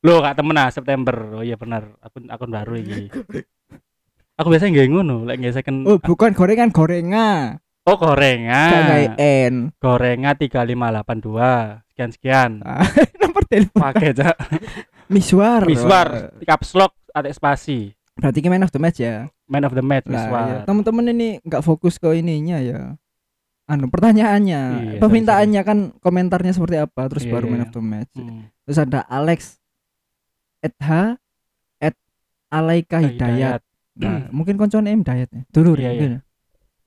lo 0.01 0.19
kak 0.19 0.35
temen 0.35 0.55
ah 0.55 0.69
September 0.69 1.17
oh 1.33 1.43
iya 1.43 1.55
benar 1.55 1.95
akun 1.99 2.27
akun 2.27 2.51
baru 2.51 2.75
ini 2.77 3.11
aku 4.35 4.49
biasanya 4.49 4.71
nggak 4.77 4.89
ngono 4.89 5.17
lek 5.23 5.37
nggak 5.37 5.55
second 5.55 5.83
Oh, 5.85 5.99
bukan 5.99 6.31
gorengan 6.33 6.71
gorenga. 6.71 7.59
oh 7.83 7.97
gorengan 7.97 9.15
N. 9.17 9.55
gorengan 9.77 10.35
tiga 10.35 10.63
lima 10.63 10.91
delapan 10.91 11.19
dua 11.19 11.51
sekian 11.89 12.11
sekian 12.11 12.51
Nomor 13.21 13.43
telepon. 13.47 13.79
pakai 13.81 14.11
cak 14.13 14.37
Miswar. 15.09 15.63
miswar 15.65 16.09
caps 16.43 16.75
lock 16.75 16.95
ada 17.11 17.31
spasi 17.31 17.95
Berarti 18.13 18.43
ki 18.43 18.51
man 18.51 18.61
of 18.61 18.71
the 18.71 18.79
match 18.79 18.99
ya. 18.99 19.31
man 19.47 19.63
of 19.63 19.73
the 19.73 19.81
match 19.81 20.05
miswar 20.05 20.43
ya. 20.45 20.59
teman-teman 20.63 21.07
ini 21.09 21.39
nggak 21.41 21.63
fokus 21.63 21.97
ke 21.97 22.13
ininya 22.15 22.59
ya. 22.59 22.99
Anu 23.69 23.85
pertanyaannya, 23.87 24.61
Iya, 24.73 24.99
permintaannya 24.99 25.61
kan 25.61 25.79
komentarnya 26.01 26.51
seperti 26.51 26.81
apa, 26.81 27.05
terus 27.07 27.29
Iya, 27.29 27.33
baru 27.33 27.47
man 27.47 27.61
iya. 27.61 27.65
of 27.65 27.71
the 27.71 27.83
match. 27.85 28.13
Hmm. 28.17 28.49
Terus 28.65 28.79
ada 28.79 29.01
Alex 29.05 29.61
H 30.65 30.89
at 31.79 31.95
Alaika 32.49 32.99
Hidayat. 32.99 33.61
Nah, 33.95 34.33
mungkin 34.33 34.57
koncone 34.57 34.89
M 34.89 35.05
Hidayat 35.05 35.29
ya. 35.29 35.43
Dulur 35.49 35.77
Iya, 35.77 35.85
ya. 35.85 35.89
iya. 35.89 35.93
mungkin 35.93 36.11
ya. 36.11 36.21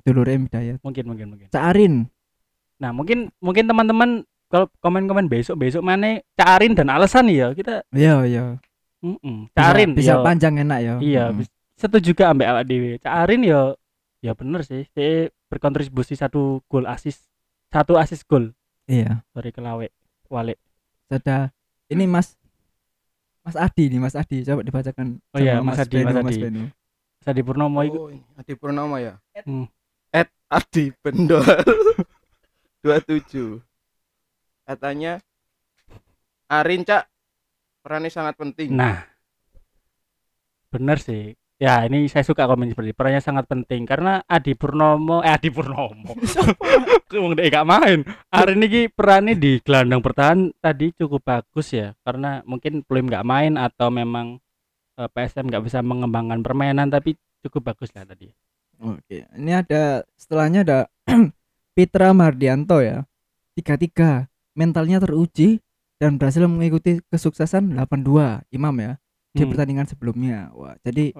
Dulur 0.01 0.27
M 0.27 0.41
Hidayat. 0.43 0.77
mungkin 0.81 1.03
mungkin 1.05 1.25
mungkin 1.29 1.47
Caarin. 1.49 1.95
nah 2.81 2.89
mungkin 2.89 3.29
mungkin 3.37 3.69
teman-teman 3.69 4.09
kalau 4.49 4.65
komen-komen 4.81 5.29
besok 5.29 5.53
besok 5.55 5.85
mana 5.85 6.17
carin 6.33 6.73
dan 6.73 6.89
alasan 6.89 7.29
ya 7.29 7.53
kita 7.53 7.85
Iya, 7.93 8.25
iya. 8.25 8.43
Mm-mm. 9.05 9.47
Bisa- 9.47 9.53
Carin 9.53 9.89
bisa, 9.93 10.13
yo. 10.17 10.25
panjang 10.25 10.57
enak 10.57 10.79
ya. 10.81 10.93
Iya, 10.97 11.23
Mm. 11.29 11.45
setuju 11.77 12.09
juga 12.09 12.33
ambek 12.33 12.49
awak 12.49 12.65
dhewe. 12.65 12.91
Carin 12.97 13.41
ya 13.41 13.77
ya 14.21 14.31
bener 14.31 14.61
sih. 14.61 14.85
Dia 14.93 15.27
berkontribusi 15.49 16.15
satu 16.15 16.63
gol 16.65 16.85
asis. 16.85 17.25
Satu 17.67 17.97
asis 17.97 18.21
gol 18.23 18.53
Iya. 18.85 19.25
dari 19.31 19.49
Kelawe. 19.49 19.87
Wale. 20.27 20.55
Ada 21.09 21.51
ini 21.87 22.07
Mas 22.07 22.39
Mas 23.41 23.57
Adi 23.57 23.89
nih, 23.89 23.99
Mas 23.99 24.13
Adi. 24.13 24.45
Coba 24.45 24.61
dibacakan 24.61 25.17
Oh 25.33 25.39
iya, 25.41 25.57
sama 25.59 25.73
Mas 25.73 25.81
Adi, 25.81 25.95
Benu, 25.97 26.13
Mas 26.13 26.31
Adi. 26.31 26.39
Benu. 26.39 26.63
Sadi 27.21 27.41
Purnomo 27.41 27.77
Oh, 27.77 28.09
ini 28.09 28.21
Adi 28.33 28.53
Purnomo 28.55 28.95
ya. 28.97 29.17
Hmm. 29.45 29.65
At 30.09 30.29
Adi 30.47 30.89
Bendol 31.01 31.41
27. 32.85 33.61
Katanya 34.65 35.21
Arin 36.47 36.81
Cak 36.81 37.05
perannya 37.81 38.09
sangat 38.09 38.35
penting. 38.35 38.73
Nah. 38.73 39.05
Bener 40.69 40.97
sih. 40.97 41.35
Ya, 41.61 41.85
ini 41.85 42.09
saya 42.09 42.25
suka 42.25 42.49
komen 42.49 42.73
seperti 42.73 42.89
ini. 42.89 42.97
perannya 42.97 43.21
sangat 43.21 43.45
penting 43.45 43.85
karena 43.85 44.25
Adi 44.25 44.57
Purnomo 44.57 45.21
eh 45.21 45.29
Adi 45.29 45.53
Purnomo. 45.53 46.17
Wong 47.21 47.37
dek 47.37 47.53
gak 47.53 47.69
main. 47.69 48.01
Hari 48.33 48.57
ini 48.57 48.89
perannya 48.89 49.37
di 49.37 49.61
gelandang 49.61 50.01
bertahan 50.01 50.49
tadi 50.57 50.89
cukup 50.97 51.21
bagus 51.21 51.69
ya 51.69 51.93
karena 52.01 52.41
mungkin 52.49 52.81
belum 52.81 53.13
nggak 53.13 53.21
main 53.29 53.61
atau 53.61 53.93
memang 53.93 54.41
eh, 54.97 55.05
PSM 55.05 55.53
nggak 55.53 55.61
bisa 55.69 55.85
mengembangkan 55.85 56.41
permainan 56.41 56.89
tapi 56.89 57.13
cukup 57.45 57.77
bagus 57.77 57.93
lah 57.93 58.09
tadi. 58.09 58.33
Oke, 58.81 59.29
ini 59.37 59.53
ada 59.53 60.01
setelahnya 60.17 60.65
ada 60.65 60.79
Pitra 61.77 62.09
Mardianto 62.17 62.81
ya. 62.81 63.05
Tiga-tiga 63.53 64.33
mentalnya 64.57 64.97
teruji 64.97 65.61
dan 66.01 66.17
berhasil 66.17 66.41
mengikuti 66.49 67.05
kesuksesan 67.13 67.77
8-2 67.77 68.49
Imam 68.49 68.73
ya 68.81 68.97
di 69.29 69.45
Hmm. 69.45 69.53
pertandingan 69.53 69.85
sebelumnya. 69.85 70.49
Wah, 70.57 70.73
jadi. 70.81 71.13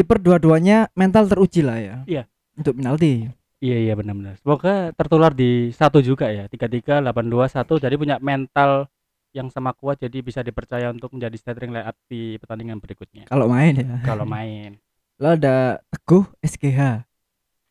Kiper 0.00 0.16
dua-duanya 0.16 0.88
mental 0.96 1.28
teruji 1.28 1.60
lah 1.60 1.76
ya. 1.76 1.96
Iya. 2.08 2.22
Untuk 2.56 2.80
penalti. 2.80 3.28
Iya 3.60 3.76
iya 3.76 3.92
benar-benar. 3.92 4.40
Semoga 4.40 4.96
tertular 4.96 5.36
di 5.36 5.68
satu 5.76 6.00
juga 6.00 6.32
ya. 6.32 6.48
Tiga 6.48 6.64
tiga 6.72 7.04
delapan 7.04 7.28
dua 7.28 7.44
satu. 7.52 7.76
Jadi 7.76 8.00
punya 8.00 8.16
mental 8.16 8.88
yang 9.36 9.52
sama 9.52 9.76
kuat 9.76 10.00
jadi 10.00 10.24
bisa 10.24 10.40
dipercaya 10.40 10.88
untuk 10.88 11.12
menjadi 11.12 11.36
starting 11.36 11.76
up 11.76 11.92
di 12.08 12.40
pertandingan 12.40 12.80
berikutnya. 12.80 13.28
Kalau 13.28 13.52
main 13.52 13.76
ya. 13.76 14.00
Kalau 14.00 14.24
main. 14.24 14.80
Lalu 15.20 15.44
ada 15.44 15.84
Teguh 15.92 16.24
SGH. 16.40 17.04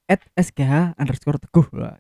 At 0.06 0.22
SGH 0.38 0.94
underscore 1.02 1.42
Teguh. 1.42 1.66
Wah. 1.74 1.98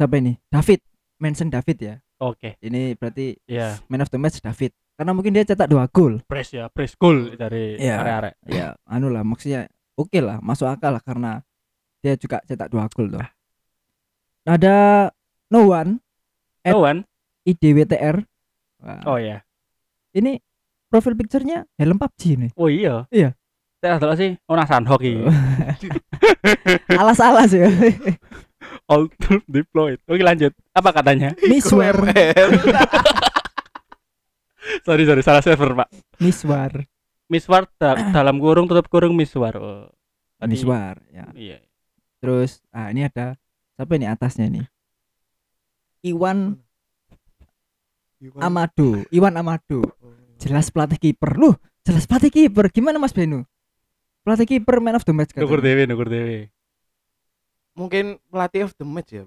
Siapa 0.00 0.16
ini? 0.16 0.40
David. 0.48 0.80
Mention 1.20 1.52
David 1.52 1.76
ya. 1.76 1.94
Oke. 2.16 2.56
Ini 2.64 2.96
berarti 2.96 3.36
Ya, 3.44 3.76
man 3.92 4.00
of 4.00 4.08
the 4.08 4.16
match 4.16 4.40
David. 4.40 4.72
Karena 5.00 5.16
mungkin 5.16 5.32
dia 5.32 5.42
cetak 5.42 5.64
dua 5.64 5.88
gol. 5.88 6.20
press 6.22 6.52
ya, 6.52 6.68
press 6.68 6.92
goal 6.92 7.32
dari 7.32 7.80
Iya. 7.80 7.96
arek-arek. 7.98 8.34
ya 8.44 8.76
anu 8.84 9.08
lah 9.08 9.24
maksudnya 9.24 9.64
oke 9.96 10.12
lah 10.20 10.36
masuk 10.38 10.68
akal 10.68 10.92
lah 10.92 11.00
karena 11.00 11.40
dia 11.98 12.12
juga 12.14 12.44
cetak 12.44 12.68
dua 12.68 12.84
gol 12.86 13.08
tuh 13.08 13.24
ada 14.44 15.08
no 15.48 15.64
one 15.66 15.96
At- 16.60 16.76
Oh, 16.76 16.84
Wan. 16.84 17.08
IDWTR 17.42 18.20
Wah, 18.78 19.00
Oh 19.06 19.16
ya. 19.16 19.40
ini 20.12 20.36
profil 20.86 21.16
picture-nya 21.16 21.64
helm 21.74 21.96
PUBG 21.96 22.20
nih 22.36 22.50
Oh 22.54 22.68
iya. 22.68 23.08
Iya. 23.08 23.32
Saya 23.80 23.96
tahu 23.96 24.12
sih, 24.12 24.36
oh 24.44 24.52
nasan 24.52 24.84
hoki. 24.84 25.16
alas-alas 27.00 27.48
ya 27.48 27.72
All 28.84 29.08
deployed. 29.46 29.96
Oke 30.04 30.20
lanjut. 30.20 30.52
Apa 30.76 30.92
katanya? 30.92 31.32
miswar 31.42 31.96
sorry 34.80 35.04
sorry 35.04 35.20
salah 35.20 35.40
server 35.40 35.72
pak. 35.74 35.88
miswar 36.16 36.86
Miswar 37.26 37.62
da- 37.76 37.94
dalam 38.16 38.36
kurung 38.36 38.66
tutup 38.66 38.86
kurung 38.86 39.14
miswar. 39.14 39.54
Oh. 39.54 39.86
Tadi- 40.34 40.50
miswar 40.52 40.98
ya 41.08 41.30
Iya. 41.30 41.58
terus 42.18 42.58
ah 42.70 42.88
ini 42.88 43.04
ada 43.04 43.36
siapa 43.74 43.92
ini 43.94 44.04
atasnya 44.04 44.48
nih 44.48 44.66
Iwan 46.02 46.56
Amado 48.36 49.04
Iwan 49.10 49.36
Amado 49.36 49.80
jelas 50.36 50.68
pelatih 50.68 50.96
kiper 50.98 51.36
lu 51.36 51.52
jelas 51.80 52.04
pelatih 52.04 52.28
kiper 52.28 52.68
gimana 52.68 52.96
Mas 52.96 53.12
Benu 53.12 53.44
pelatih 54.20 54.44
kiper 54.46 54.80
man 54.80 54.96
of 54.96 55.04
the 55.04 55.12
match 55.12 55.32
Nukur 55.32 55.60
katanya. 55.60 55.64
dewe, 55.64 55.82
nukur 55.86 56.08
dewe. 56.08 56.38
Mungkin 57.72 58.04
pelatih 58.26 58.64
of 58.64 58.72
the 58.74 58.84
match 58.84 59.10
ya. 59.10 59.24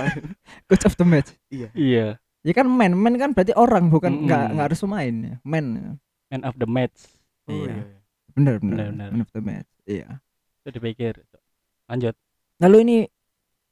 coach 0.68 0.84
of 0.84 0.94
the 0.94 1.04
match 1.04 1.32
Iya. 1.48 2.20
Ya 2.42 2.52
kan 2.52 2.66
man 2.66 2.92
man 2.92 3.14
kan 3.14 3.30
berarti 3.30 3.52
orang 3.52 3.86
bukan 3.86 4.24
nggak 4.24 4.44
nggak 4.52 4.66
harus 4.66 4.80
pemain 4.80 5.14
ya 5.14 5.34
man 5.42 5.96
Man 6.26 6.42
of 6.42 6.56
the 6.56 6.64
match. 6.64 7.12
Oh, 7.44 7.52
Iya. 7.52 7.68
iya. 7.68 7.84
bener 8.32 8.54
bener, 8.56 8.76
Bener, 8.78 8.88
bener. 8.88 9.08
man 9.10 9.20
of 9.20 9.30
the 9.30 9.40
match 9.40 9.68
iya 9.84 10.08
Itu 10.60 10.68
dipikir. 10.72 11.20
Lanjut. 11.84 12.14
lalu 12.56 12.76
ini 12.80 12.96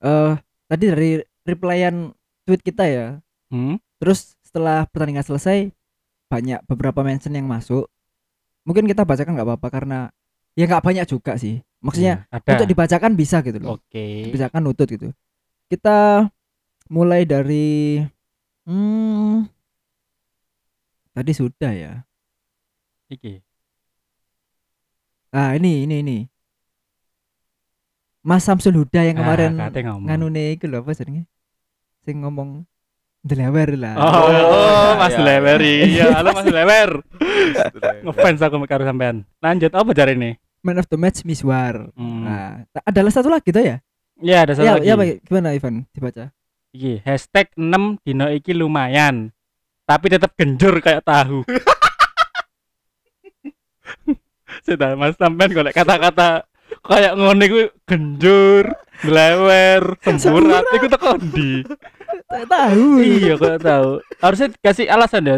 eh 0.00 0.33
tadi 0.67 0.85
dari 0.87 1.11
replyan 1.43 2.11
tweet 2.43 2.61
kita 2.61 2.85
ya 2.85 3.07
Hmm? 3.47 3.83
terus 3.97 4.39
setelah 4.41 4.87
pertandingan 4.87 5.23
selesai 5.23 5.75
banyak 6.27 6.62
beberapa 6.65 7.00
mention 7.00 7.33
yang 7.33 7.45
masuk 7.45 7.91
mungkin 8.62 8.85
kita 8.85 9.03
bacakan 9.03 9.35
nggak 9.35 9.49
apa-apa 9.49 9.69
karena 9.69 9.99
ya 10.53 10.65
nggak 10.65 10.79
banyak 10.81 11.03
juga 11.05 11.35
sih 11.35 11.59
maksudnya 11.79 12.23
Iya, 12.25 12.37
ada. 12.37 12.50
untuk 12.53 12.69
dibacakan 12.69 13.12
bisa 13.12 13.41
gitu 13.41 13.59
loh 13.59 13.79
Oke. 13.79 14.29
dibacakan 14.29 14.61
nutut 14.61 14.87
gitu 14.87 15.11
kita 15.67 16.31
mulai 16.87 17.25
dari 17.25 17.99
hmm 18.64 19.49
tadi 21.11 21.33
sudah 21.33 21.71
ya 21.71 21.93
Iki. 23.09 23.43
ah 25.31 25.52
ini 25.52 25.85
ini 25.85 25.97
ini 26.00 26.19
Mas 28.21 28.43
Samsul 28.43 28.76
Huda 28.76 29.00
yang 29.02 29.17
kemarin 29.17 29.57
Ah, 29.57 29.67
kate 29.67 29.81
ngomong. 29.83 30.07
nganune 30.07 30.52
iku 30.52 30.67
lho 30.67 30.79
apa 30.79 30.93
jenenge 30.93 31.25
sing 32.00 32.21
ngomong 32.21 32.64
Delewer 33.21 33.76
lah 33.76 33.97
Oh, 33.97 34.07
oh, 34.07 34.33
Oh, 34.33 34.93
Mas 34.97 35.12
iya, 35.12 35.21
Lewer. 35.23 35.61
iya. 35.61 35.85
Iya, 35.85 36.05
halo 36.17 36.33
Mas 36.33 36.49
Lewer. 36.49 36.90
Ngefans 38.00 38.40
aku 38.40 38.57
karo 38.64 38.81
sampean. 38.83 39.29
Lanjut 39.38 39.69
apa 39.71 39.93
jare 39.93 40.14
ini? 40.14 40.40
man 40.61 40.76
of 40.76 40.87
the 40.87 40.97
match 40.97 41.21
Miswar 41.23 41.88
Hmm. 41.93 42.21
nah 42.23 42.64
ta- 42.71 42.81
adalah 42.83 43.09
satu 43.09 43.29
lagi 43.29 43.49
tuh 43.49 43.61
ya 43.62 43.76
Ya, 44.17 44.45
ada 44.45 44.52
satu 44.52 44.61
ya 44.62 44.73
lagi. 44.75 44.85
ya 44.87 44.95
baik. 44.95 45.17
gimana 45.23 45.49
Ivan 45.50 45.88
dibaca 45.90 46.29
Iki, 46.71 47.03
hashtag 47.03 47.50
6 47.59 47.99
dino 48.07 48.31
iki 48.31 48.55
lumayan. 48.55 49.35
tapi 49.91 50.07
tetap 50.07 50.31
genjur 50.39 50.79
kayak 50.79 51.03
tahu. 51.03 51.43
Sudah 54.67 54.95
Mas 54.95 55.19
sampean 55.19 55.50
golek 55.50 55.75
kata-kata 55.75 56.47
kayak 56.87 57.19
ngono 57.19 57.43
iku 57.43 57.75
genjur, 57.91 58.71
blewer, 59.03 59.99
semburat 59.99 60.62
iku 60.79 60.87
teko 60.87 61.19
ndi? 61.19 61.67
Tak 62.31 62.47
tahu 62.47 63.03
iya 63.03 63.35
kok 63.35 63.59
tahu. 63.67 63.99
Harusnya 64.23 64.55
kasih 64.62 64.87
alasan 64.87 65.27
ya, 65.27 65.37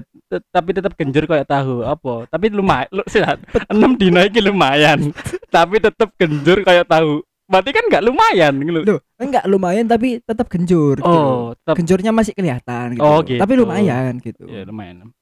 tapi 0.52 0.76
tetap 0.76 0.92
genjur 1.00 1.24
kayak 1.24 1.48
tahu. 1.48 1.80
Apa? 1.88 2.28
Tapi 2.28 2.52
lumayan, 2.52 2.92
lu 2.92 3.00
sehat. 3.08 3.40
6 3.72 3.72
dino 3.96 4.20
iki 4.20 4.44
lumayan. 4.44 5.16
tapi 5.48 5.80
tetap 5.80 6.12
genjur 6.20 6.60
kayak 6.60 6.84
tahu. 6.84 7.24
Berarti 7.52 7.70
kan 7.76 7.84
nggak 7.84 8.02
lumayan 8.08 8.52
gitu. 8.64 8.80
Loh, 8.80 9.00
enggak 9.20 9.44
lumayan 9.44 9.84
tapi 9.84 10.24
tetap 10.24 10.48
genjur 10.48 10.96
gitu. 10.96 11.04
Oh, 11.04 11.52
tetap 11.52 11.76
genjurnya 11.76 12.08
masih 12.08 12.32
kelihatan 12.32 12.96
gitu. 12.96 13.04
Oh, 13.04 13.20
gitu. 13.20 13.36
Tapi 13.36 13.52
lumayan 13.60 14.16
gitu. 14.24 14.48
ya 14.48 14.64
lumayan. 14.64 15.12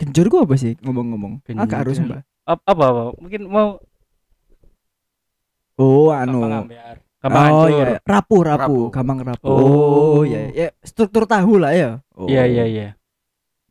Genjur 0.00 0.26
gua 0.26 0.42
apa 0.48 0.56
sih 0.58 0.74
ngomong-ngomong? 0.82 1.44
Genjur. 1.46 1.62
Agak 1.62 1.78
harus 1.86 2.02
mbak. 2.02 2.26
Apa, 2.48 2.62
apa, 2.66 2.84
apa? 2.90 3.02
Mungkin 3.20 3.40
mau 3.46 3.78
Oh, 5.80 6.10
anu. 6.12 6.40
Gampang 7.20 7.52
oh 7.52 7.68
hancur. 7.68 7.68
iya, 7.68 7.84
rapuh, 8.00 8.40
rapuh, 8.42 8.64
Rapuh. 8.64 8.84
gampang 8.88 9.18
rapuh. 9.20 9.48
Oh. 9.52 10.20
Oh, 10.20 10.22
iya, 10.24 10.40
ya 10.56 10.68
struktur 10.80 11.28
tahu 11.28 11.60
lah 11.60 11.76
ya. 11.76 12.00
Oh. 12.16 12.24
Iya, 12.24 12.48
iya, 12.48 12.64
iya. 12.64 12.88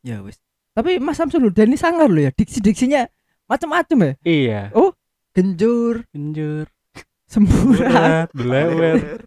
Ya 0.05 0.21
wis. 0.21 0.37
Tapi 0.77 1.01
Mas 1.01 1.17
Samsul 1.17 1.49
udah 1.49 1.65
ini 1.65 1.73
sangar 1.73 2.07
loh 2.13 2.21
ya. 2.21 2.29
Diksi-diksinya 2.29 3.09
macam-macam 3.49 3.97
ya. 4.05 4.11
Iya. 4.21 4.61
Genjur, 5.33 6.05
Genjur. 6.13 6.69
Semburat. 7.29 7.85
Berat, 7.93 8.29
belewer. 8.33 9.21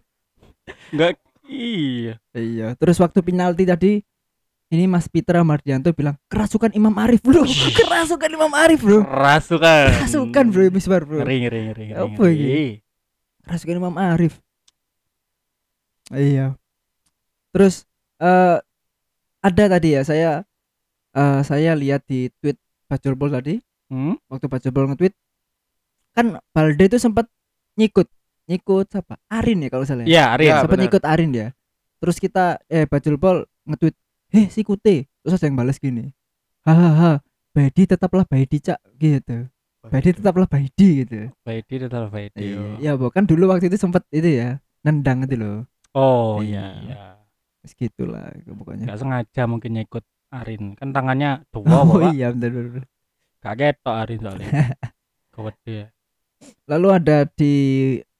Enggak 0.91 1.15
iya. 1.47 2.19
iya. 2.35 2.67
Terus 2.75 2.99
waktu 2.99 3.23
penalti 3.23 3.63
tadi 3.63 3.91
ini 4.73 4.89
Mas 4.89 5.07
Pitra 5.07 5.39
Mardianto 5.45 5.93
bilang 5.95 6.19
kerasukan 6.27 6.75
Imam 6.75 6.91
Arif 6.99 7.23
bro. 7.23 7.47
kerasukan 7.79 8.29
Imam 8.31 8.51
Arif 8.51 8.83
bro. 8.83 9.05
Rasukan. 9.07 9.95
Kerasukan 10.03 10.45
bro, 10.51 10.67
misbar 10.67 11.01
bro. 11.07 11.23
Ngeri, 11.23 11.37
ngeri, 11.47 11.59
ngeri. 11.71 11.85
Apa 11.95 12.23
iki? 12.27 12.83
Kerasukan 13.47 13.75
Imam 13.79 13.95
Arif. 13.95 14.43
Iya. 16.11 16.59
Terus 17.55 17.87
eh 18.19 18.57
ada 19.43 19.63
tadi 19.67 19.95
ya 19.95 20.01
saya 20.03 20.31
eh 21.13 21.41
saya 21.47 21.71
lihat 21.77 22.03
di 22.09 22.27
tweet 22.43 22.59
Bajul 22.89 23.15
Bol 23.15 23.31
tadi 23.31 23.63
Hmm? 23.91 24.17
waktu 24.25 24.49
Bajul 24.49 24.73
Bol 24.73 24.89
nge-tweet 24.89 25.13
kan 26.17 26.41
Balde 26.49 26.81
itu 26.89 26.97
sempat 26.97 27.29
nyikut 27.75 28.07
nyikut 28.43 28.85
siapa 28.87 29.15
Arin 29.27 29.63
ya 29.63 29.69
kalau 29.69 29.83
salah 29.83 30.03
ya 30.03 30.09
Iya, 30.09 30.23
Arin. 30.31 30.45
Ya, 30.45 30.55
sempat 30.59 30.71
benar. 30.73 30.83
nyikut 30.85 31.03
Arin 31.03 31.31
ya 31.31 31.47
terus 31.97 32.17
kita 32.17 32.59
eh 32.67 32.83
Bajul 32.83 33.15
Bol 33.15 33.37
nge-tweet 33.63 33.95
heh 34.29 34.47
si 34.47 34.61
Kute 34.61 35.07
terus 35.21 35.33
ada 35.33 35.45
yang 35.45 35.55
balas 35.55 35.77
gini 35.77 36.11
hahaha 36.61 37.23
Baidi 37.49 37.85
tetaplah 37.85 38.25
Baidi 38.25 38.59
cak 38.59 38.81
gitu 38.97 39.47
Baidi 39.83 40.09
tetaplah 40.11 40.45
Baidi 40.45 41.03
gitu 41.03 41.29
Baidi 41.41 41.75
tetap 41.77 42.09
Baidi. 42.09 42.51
Iya, 42.51 42.61
ya 42.79 42.91
bukan 42.93 43.23
dulu 43.23 43.47
waktu 43.47 43.67
itu 43.67 43.77
sempat 43.77 44.03
itu 44.09 44.27
ya 44.27 44.59
nendang 44.81 45.23
itu 45.23 45.35
loh 45.35 45.57
Oh 45.93 46.41
Iya. 46.41 46.65
iya. 46.81 46.97
Terus 47.61 47.73
gitulah 47.77 48.27
pokoknya 48.49 48.89
Enggak 48.89 48.99
sengaja 48.99 49.43
mungkin 49.45 49.71
nyikut 49.73 50.01
Arin. 50.33 50.73
Kan 50.73 50.89
tangannya 50.89 51.45
dua, 51.53 51.85
oh 51.85 52.01
Pak. 52.01 52.11
iya 52.11 52.33
bener, 52.33 52.49
bener. 52.49 52.83
Kaget 53.37 53.75
tok 53.79 53.95
Arin 53.95 54.19
soalnya. 54.19 54.49
Kewede. 55.33 55.93
Lalu 56.67 56.87
ada 56.93 57.27
di 57.27 57.53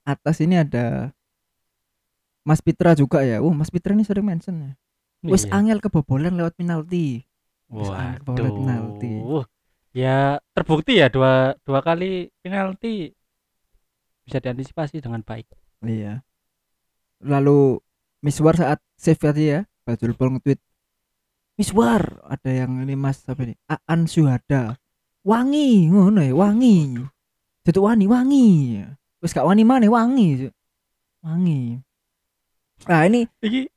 atas 0.04 0.44
ini 0.44 0.60
ada 0.60 1.16
Mas 2.44 2.60
Pitra 2.60 2.92
juga 2.94 3.24
ya. 3.24 3.40
Uh, 3.40 3.56
Mas 3.56 3.72
Pitra 3.72 3.96
ini 3.96 4.04
sering 4.04 4.28
mention 4.28 4.56
ya. 4.60 4.72
Wis 5.24 5.48
Iya. 5.48 5.56
angel 5.56 5.80
kebobolan 5.80 6.36
lewat 6.36 6.60
penalti. 6.60 7.24
Angel 7.72 8.20
kebobolan 8.20 8.52
penalti. 8.60 9.14
Ya 9.94 10.42
terbukti 10.52 11.00
ya 11.00 11.08
dua 11.08 11.56
dua 11.64 11.80
kali 11.80 12.34
penalti 12.44 13.16
bisa 14.28 14.44
diantisipasi 14.44 15.00
dengan 15.00 15.24
baik. 15.24 15.48
Iya. 15.84 16.24
Lalu 17.24 17.80
Miswar 18.24 18.56
saat 18.56 18.80
save 18.96 19.20
tadi 19.20 19.52
ya, 19.52 19.68
Bajul 19.84 20.16
Bol 20.16 20.40
nge-tweet 20.40 20.60
Miswar, 21.60 22.24
ada 22.26 22.50
yang 22.50 22.82
ini 22.82 22.96
Mas 22.98 23.22
apa 23.30 23.46
ini? 23.46 23.54
Aan 23.70 24.10
Syuhada. 24.10 24.80
Wangi, 25.22 25.86
ngono 25.92 26.24
ya, 26.26 26.34
wangi. 26.34 26.98
Tutuk 27.64 27.88
wani, 27.88 28.06
wangi. 28.12 28.84
Wis 29.24 29.32
gak 29.32 29.48
wani 29.48 29.64
mana 29.64 29.88
wangi. 29.88 30.52
Wangi. 31.24 31.80
Nah, 32.84 33.08
ini 33.08 33.24
Iki 33.40 33.72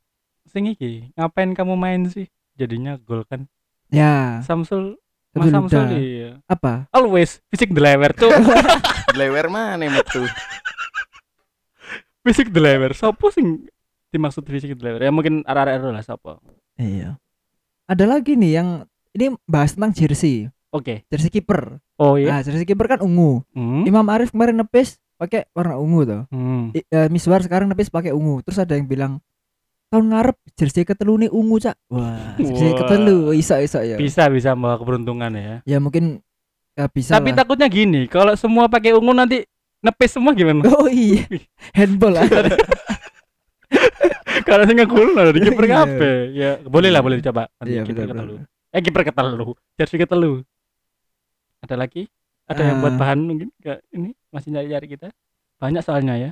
sing 0.51 0.67
iki, 0.75 1.15
ngapain 1.15 1.55
kamu 1.55 1.79
main 1.79 2.03
sih? 2.11 2.27
Jadinya 2.59 2.99
gol 2.99 3.23
kan. 3.23 3.47
ya, 3.87 4.43
Samsul 4.43 4.99
Mas 5.37 5.53
Samsul 5.53 5.85
iya. 5.95 6.31
apa? 6.49 6.89
Always 6.91 7.39
fisik 7.53 7.71
deliver 7.71 8.11
tuh. 8.17 8.33
Blewer 9.15 9.47
mana 9.53 9.85
metu? 9.87 10.25
fisik 12.27 12.51
deliver. 12.51 12.97
Sopo 12.97 13.31
sing 13.31 13.69
dimaksud 14.11 14.43
fisik 14.49 14.75
deliver? 14.75 15.05
Ya 15.05 15.13
mungkin 15.13 15.45
arah-arah 15.45 15.93
lah 15.93 16.03
sopo. 16.03 16.41
Iya. 16.81 17.21
Ada 17.87 18.09
lagi 18.09 18.35
nih 18.35 18.53
yang 18.59 18.69
ini 19.15 19.37
bahas 19.47 19.77
tentang 19.79 19.95
jersey, 19.95 20.51
Oke. 20.75 21.07
jersey 21.07 21.31
kiper. 21.31 21.79
Oh 21.97 22.15
iya. 22.15 22.29
Nah, 22.29 22.41
jersey 22.41 22.65
kiper 22.65 22.87
kan 22.87 23.01
ungu. 23.01 23.41
Hmm. 23.51 23.83
Imam 23.83 24.05
Arif 24.07 24.31
kemarin 24.31 24.55
nepis 24.55 24.97
pakai 25.17 25.49
warna 25.51 25.77
ungu 25.77 26.05
tuh. 26.05 26.23
Hmm. 26.29 26.71
I- 26.71 26.85
eh, 26.85 27.09
Miswar 27.09 27.41
sekarang 27.41 27.67
nepis 27.67 27.89
pakai 27.89 28.13
ungu. 28.13 28.41
Terus 28.41 28.59
ada 28.59 28.73
yang 28.73 28.85
bilang 28.85 29.19
tahun 29.87 30.11
ngarep 30.11 30.37
jersey 30.53 30.83
ketelu 30.83 31.17
nih 31.19 31.31
ungu 31.31 31.57
cak. 31.57 31.77
Wah, 31.89 32.37
jersey 32.37 32.71
Wah. 32.71 32.79
ketelu 32.79 33.19
isa 33.33 33.59
isa 33.59 33.81
ya. 33.81 33.97
Bisa 33.97 34.29
bisa 34.29 34.53
membawa 34.53 34.77
keberuntungan 34.77 35.33
ya. 35.33 35.55
Ya 35.65 35.79
mungkin 35.79 36.21
ya 36.75 36.85
bisa 36.87 37.17
Tapi 37.17 37.33
lah. 37.33 37.41
takutnya 37.41 37.67
gini, 37.67 38.05
kalau 38.05 38.37
semua 38.37 38.67
pakai 38.67 38.93
ungu 38.93 39.11
nanti 39.11 39.49
nepis 39.81 40.13
semua 40.13 40.37
gimana? 40.37 40.69
Oh 40.69 40.85
iya, 40.87 41.25
handball 41.73 42.13
lah. 42.13 42.29
Kalau 44.45 44.63
sing 44.69 44.77
ngegol 44.77 45.09
lah 45.13 45.31
dari 45.31 45.41
kiper 45.41 45.65
Iya. 45.65 45.75
kabeh. 45.77 46.17
Ya, 46.33 46.51
boleh 46.61 46.91
lah 46.93 47.01
boleh 47.01 47.17
dicoba. 47.19 47.49
Nanti 47.57 47.73
Iya 47.73 47.83
kiper 47.83 48.05
ketelu. 48.07 48.35
Eh 48.69 48.81
kiper 48.81 49.03
ketelu. 49.03 49.47
Jersey 49.75 49.97
ketelu. 49.97 50.33
Ada 51.67 51.77
lagi? 51.77 52.07
Ada 52.47 52.63
yang 52.63 52.79
buat 52.79 52.95
Ah. 52.95 53.01
bahan 53.01 53.19
mungkin 53.21 53.49
Nggak, 53.57 53.79
ini 53.91 54.09
masih 54.31 54.49
nyari-nyari 54.51 54.87
kita. 54.89 55.09
Banyak 55.57 55.83
soalnya 55.83 56.15
ya. 56.17 56.31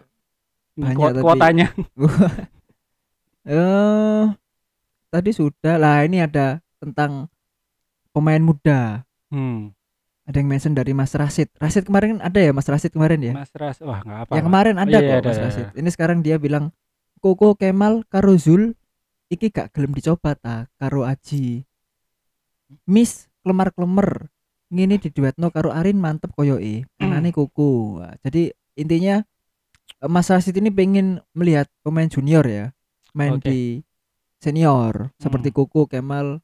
Banyak, 0.72 0.94
kuo- 0.94 1.10
tapi- 1.10 1.24
kuotanya. 1.24 1.66
Eh 3.44 4.24
tadi 5.10 5.30
sudah 5.30 5.76
lah 5.76 6.00
ini 6.02 6.18
ada 6.18 6.58
tentang 6.78 7.28
pemain 8.10 8.40
muda. 8.40 9.04
Hmm. 9.28 9.74
Ada 10.24 10.40
yang 10.40 10.48
mention 10.48 10.72
dari 10.72 10.90
Mas 10.90 11.12
Rasid. 11.12 11.52
Rasid 11.54 11.84
kemarin 11.84 12.16
kan 12.16 12.20
ada 12.24 12.40
ya 12.40 12.50
Mas 12.50 12.64
Rasid 12.64 12.88
kemarin 12.88 13.20
ya? 13.20 13.32
Mas 13.36 13.52
Ras, 13.52 13.76
wah 13.78 14.00
enggak 14.00 14.20
apa. 14.24 14.32
yang 14.32 14.46
kemarin 14.46 14.74
ada 14.80 14.88
Iya, 14.90 15.04
kok 15.04 15.18
ada, 15.18 15.28
Mas. 15.28 15.38
Rasid. 15.42 15.66
Ini 15.74 15.88
sekarang 15.90 16.18
dia 16.20 16.36
bilang 16.36 16.72
Koko 17.20 17.52
Kemal 17.52 18.04
karo 18.06 18.32
Zul 18.34 18.72
iki 19.26 19.48
gak 19.48 19.72
gelem 19.72 19.92
dicoba 19.92 20.32
ta 20.32 20.68
karo 20.74 21.04
Aji. 21.04 21.68
Miss 22.86 23.28
klemar-klemer 23.40 24.32
ngene 24.74 24.98
diduetno 24.98 25.54
karo 25.54 25.70
Arin 25.70 26.02
mantep 26.02 26.34
koyoke. 26.34 26.82
Anane 26.98 27.30
Koko. 27.30 28.02
Wah, 28.02 28.18
jadi 28.26 28.50
intinya 28.74 29.22
eh, 30.02 30.10
Mas 30.10 30.26
Rasid 30.26 30.58
ini 30.58 30.74
pengen 30.74 31.22
melihat 31.30 31.70
pemain 31.86 32.10
junior 32.10 32.42
ya 32.42 32.74
main 33.14 33.38
Oke. 33.38 33.46
di 33.46 33.60
senior 34.42 35.14
seperti 35.22 35.54
Koko 35.54 35.86
Kemal 35.86 36.42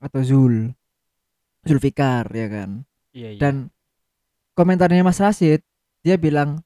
atau 0.00 0.20
Zul. 0.24 0.72
Zulfikar 1.62 2.26
ya 2.34 2.48
kan 2.50 2.82
Iya, 3.14 3.36
iya. 3.36 3.38
dan 3.38 3.54
komentarnya 4.56 5.04
Mas 5.06 5.20
Rasid 5.22 5.62
dia 6.02 6.16
bilang 6.18 6.64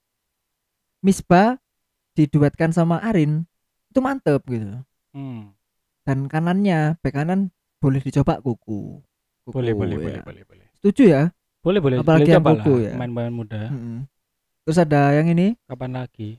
Misbah 1.04 1.60
diduetkan 2.16 2.72
sama 2.72 3.02
Arin 3.04 3.44
itu 3.92 3.98
mantep 4.00 4.40
gitu 4.48 4.80
Hmm. 5.12 5.52
dan 6.04 6.28
kanannya 6.28 7.00
bek 7.00 7.12
kanan 7.16 7.48
boleh 7.80 8.04
dicoba 8.04 8.36
kuku, 8.40 9.00
Kuku, 9.44 9.52
Boleh, 9.52 9.72
boleh, 9.72 9.96
ya. 9.96 10.20
boleh, 10.20 10.22
boleh, 10.24 10.44
boleh. 10.44 10.65
Setuju 10.80 11.04
ya 11.06 11.22
Boleh, 11.66 11.82
boleh. 11.82 11.98
Apalagi 11.98 12.30
boleh 12.30 12.34
yang 12.38 12.46
lah, 12.46 12.78
ya. 12.78 12.94
Main-main 12.94 13.34
muda. 13.34 13.66
Mm-mm. 13.74 14.06
terus 14.62 14.78
ada 14.78 15.10
yang 15.18 15.26
ini 15.26 15.58
Kapan 15.66 15.98
lagi? 15.98 16.38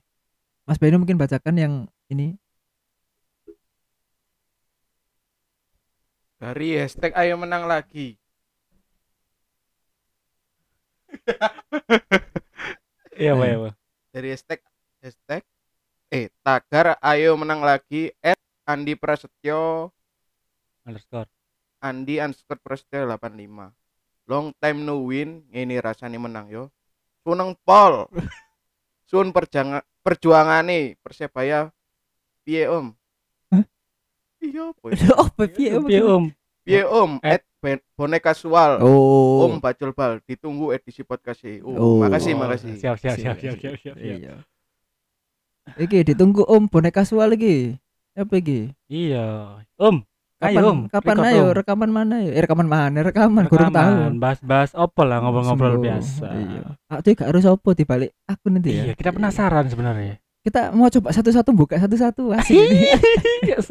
Mas 0.63 0.79
Beno 0.79 0.99
mungkin 0.99 1.19
bacakan 1.19 1.55
yang 1.59 1.73
ini 2.07 2.39
Dari 6.37 6.77
hashtag 6.77 7.17
ayo 7.17 7.33
menang 7.33 7.65
lagi. 7.65 8.13
Iya. 13.17 13.33
Pak, 13.33 13.47
ya, 13.49 13.57
Pak. 13.57 13.73
Dari 14.13 14.27
hashtag 14.29 14.59
hashtag 15.01 15.41
eh 16.13 16.29
tagar 16.45 17.01
ayo 17.01 17.33
menang 17.33 17.65
lagi 17.65 18.13
at 18.21 18.37
Andi 18.69 18.93
Prasetyo 18.93 19.89
Underscore. 20.85 21.25
Andi 21.81 22.21
underscore 22.21 22.61
Prasetyo 22.61 23.09
85 23.09 23.86
long 24.27 24.51
time 24.59 24.83
no 24.83 25.07
win 25.07 25.41
ini 25.49 25.79
rasanya 25.79 26.19
menang 26.19 26.51
yo 26.51 26.63
suneng 27.23 27.55
pol 27.63 28.07
sun 29.09 29.31
perjanga, 29.31 29.81
perjuangane 30.03 30.99
persebaya 30.99 31.71
piye 32.43 32.67
om 32.67 32.91
iya 34.43 34.69
apa 34.71 35.43
piye 35.49 35.71
Piye, 35.81 36.01
Om? 36.03 36.23
Piye 36.67 36.83
Om? 36.83 37.11
Eh. 37.23 37.39
At 37.39 37.47
ben- 37.63 37.83
bonek 37.95 38.27
kasual. 38.27 38.83
Oh. 38.83 39.47
Om 39.47 39.63
Bacul 39.63 39.95
Bal 39.95 40.19
ditunggu 40.27 40.75
edisi 40.75 40.99
podcast 41.07 41.39
e. 41.47 41.63
Oh. 41.63 41.71
Oh, 41.71 41.95
makasih 42.03 42.35
makasih. 42.35 42.75
Siap 42.75 42.99
siap 42.99 43.15
siap 43.15 43.39
siap 43.39 43.55
siap 43.55 43.75
siap. 43.79 43.95
siap. 43.95 44.19
Iya. 44.19 44.35
Iki 45.79 46.11
ditunggu 46.11 46.43
Om 46.43 46.67
bonek 46.67 46.99
kasual 46.99 47.39
iki. 47.39 47.79
Apa 48.19 48.35
iki? 48.35 48.75
Iya. 48.91 49.63
Om, 49.79 50.03
Kapan, 50.37 50.53
ayo 50.53 50.69
kapan 50.93 51.17
ayo 51.25 51.45
rekaman 51.49 51.89
mana 51.89 52.15
ya? 52.21 52.29
Eh, 52.37 52.41
rekaman 52.45 52.69
mana? 52.69 52.99
Rekaman 53.01 53.49
kurang 53.49 53.73
tahu. 53.73 54.21
Bahas-bahas 54.21 54.69
opo 54.77 55.01
lah 55.01 55.17
ngobrol-ngobrol 55.17 55.81
biasa. 55.81 56.29
Iya. 56.29 56.61
Aku 56.93 57.09
gak 57.11 57.33
harus 57.33 57.45
opo 57.49 57.73
di 57.73 57.81
balik 57.83 58.13
aku 58.23 58.53
nanti 58.53 58.69
ya. 58.69 58.83
Iya, 58.85 58.93
kita 58.93 59.09
penasaran 59.09 59.65
sebenarnya. 59.65 60.21
Kita 60.45 60.69
mau 60.71 60.87
coba 60.87 61.09
satu-satu 61.09 61.49
buka 61.51 61.75
satu-satu 61.75 62.37
asik. 62.37 62.53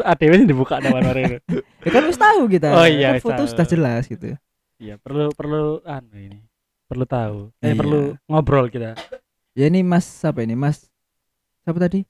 ADW 0.02 0.32
sih 0.36 0.48
dibuka 0.50 0.82
nama 0.82 0.98
ini. 1.14 1.38
ya 1.86 1.90
kan 1.94 2.02
wis 2.02 2.18
tahu 2.18 2.50
kita. 2.50 2.74
Oh 2.74 2.82
iya, 2.84 3.14
Kan 3.14 3.22
foto 3.22 3.40
tahu. 3.40 3.48
sudah 3.48 3.66
jelas 3.66 4.02
gitu. 4.04 4.34
Iya, 4.76 4.98
perlu 4.98 5.30
perlu 5.32 5.86
anu 5.86 6.18
ini. 6.18 6.42
Perlu 6.84 7.06
tahu. 7.06 7.54
Eh, 7.62 7.70
Iya. 7.70 7.74
perlu 7.78 8.00
ngobrol 8.26 8.66
kita. 8.68 8.98
Ya 9.54 9.70
ini 9.70 9.86
Mas 9.86 10.02
siapa 10.02 10.42
ini? 10.42 10.52
Mas 10.52 10.82
siapa 11.62 11.78
tadi? 11.78 12.02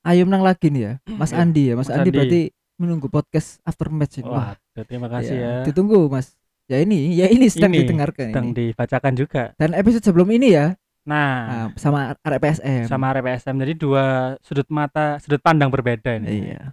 Ayo 0.00 0.24
menang 0.24 0.40
lagi 0.40 0.72
nih 0.72 0.82
ya. 0.82 0.92
Mas 1.06 1.30
Iya, 1.30 1.44
Andi 1.44 1.62
ya. 1.68 1.74
Mas, 1.76 1.86
Mas 1.86 1.94
Andi, 1.94 2.08
Andi. 2.08 2.16
berarti 2.16 2.42
menunggu 2.80 3.06
podcast 3.06 3.60
after 3.62 3.92
match 3.92 4.18
ini. 4.18 4.26
Wah, 4.26 4.56
terima 4.74 5.06
kasih 5.06 5.36
Iya, 5.36 5.44
ya. 5.44 5.54
Ditunggu 5.68 6.08
Mas. 6.08 6.32
Ya 6.64 6.80
ini, 6.80 7.12
ya 7.12 7.26
ini 7.26 7.44
sedang 7.46 7.70
Ini, 7.70 7.82
didengarkan 7.84 8.30
Sedang 8.30 8.46
ini. 8.48 8.72
dibacakan 8.72 9.12
juga. 9.12 9.42
Dan 9.54 9.74
episode 9.74 10.00
sebelum 10.00 10.30
ini 10.30 10.54
ya, 10.54 10.72
Nah, 11.00 11.28
nah, 11.44 11.66
sama 11.74 12.12
RPSM. 12.20 12.84
sama 12.86 13.10
RPSM 13.10 13.56
jadi 13.58 13.72
dua 13.74 14.04
sudut 14.40 14.68
mata, 14.68 15.16
sudut 15.18 15.40
pandang 15.40 15.68
berbeda 15.68 16.16
ini. 16.16 16.48
Iya. 16.48 16.72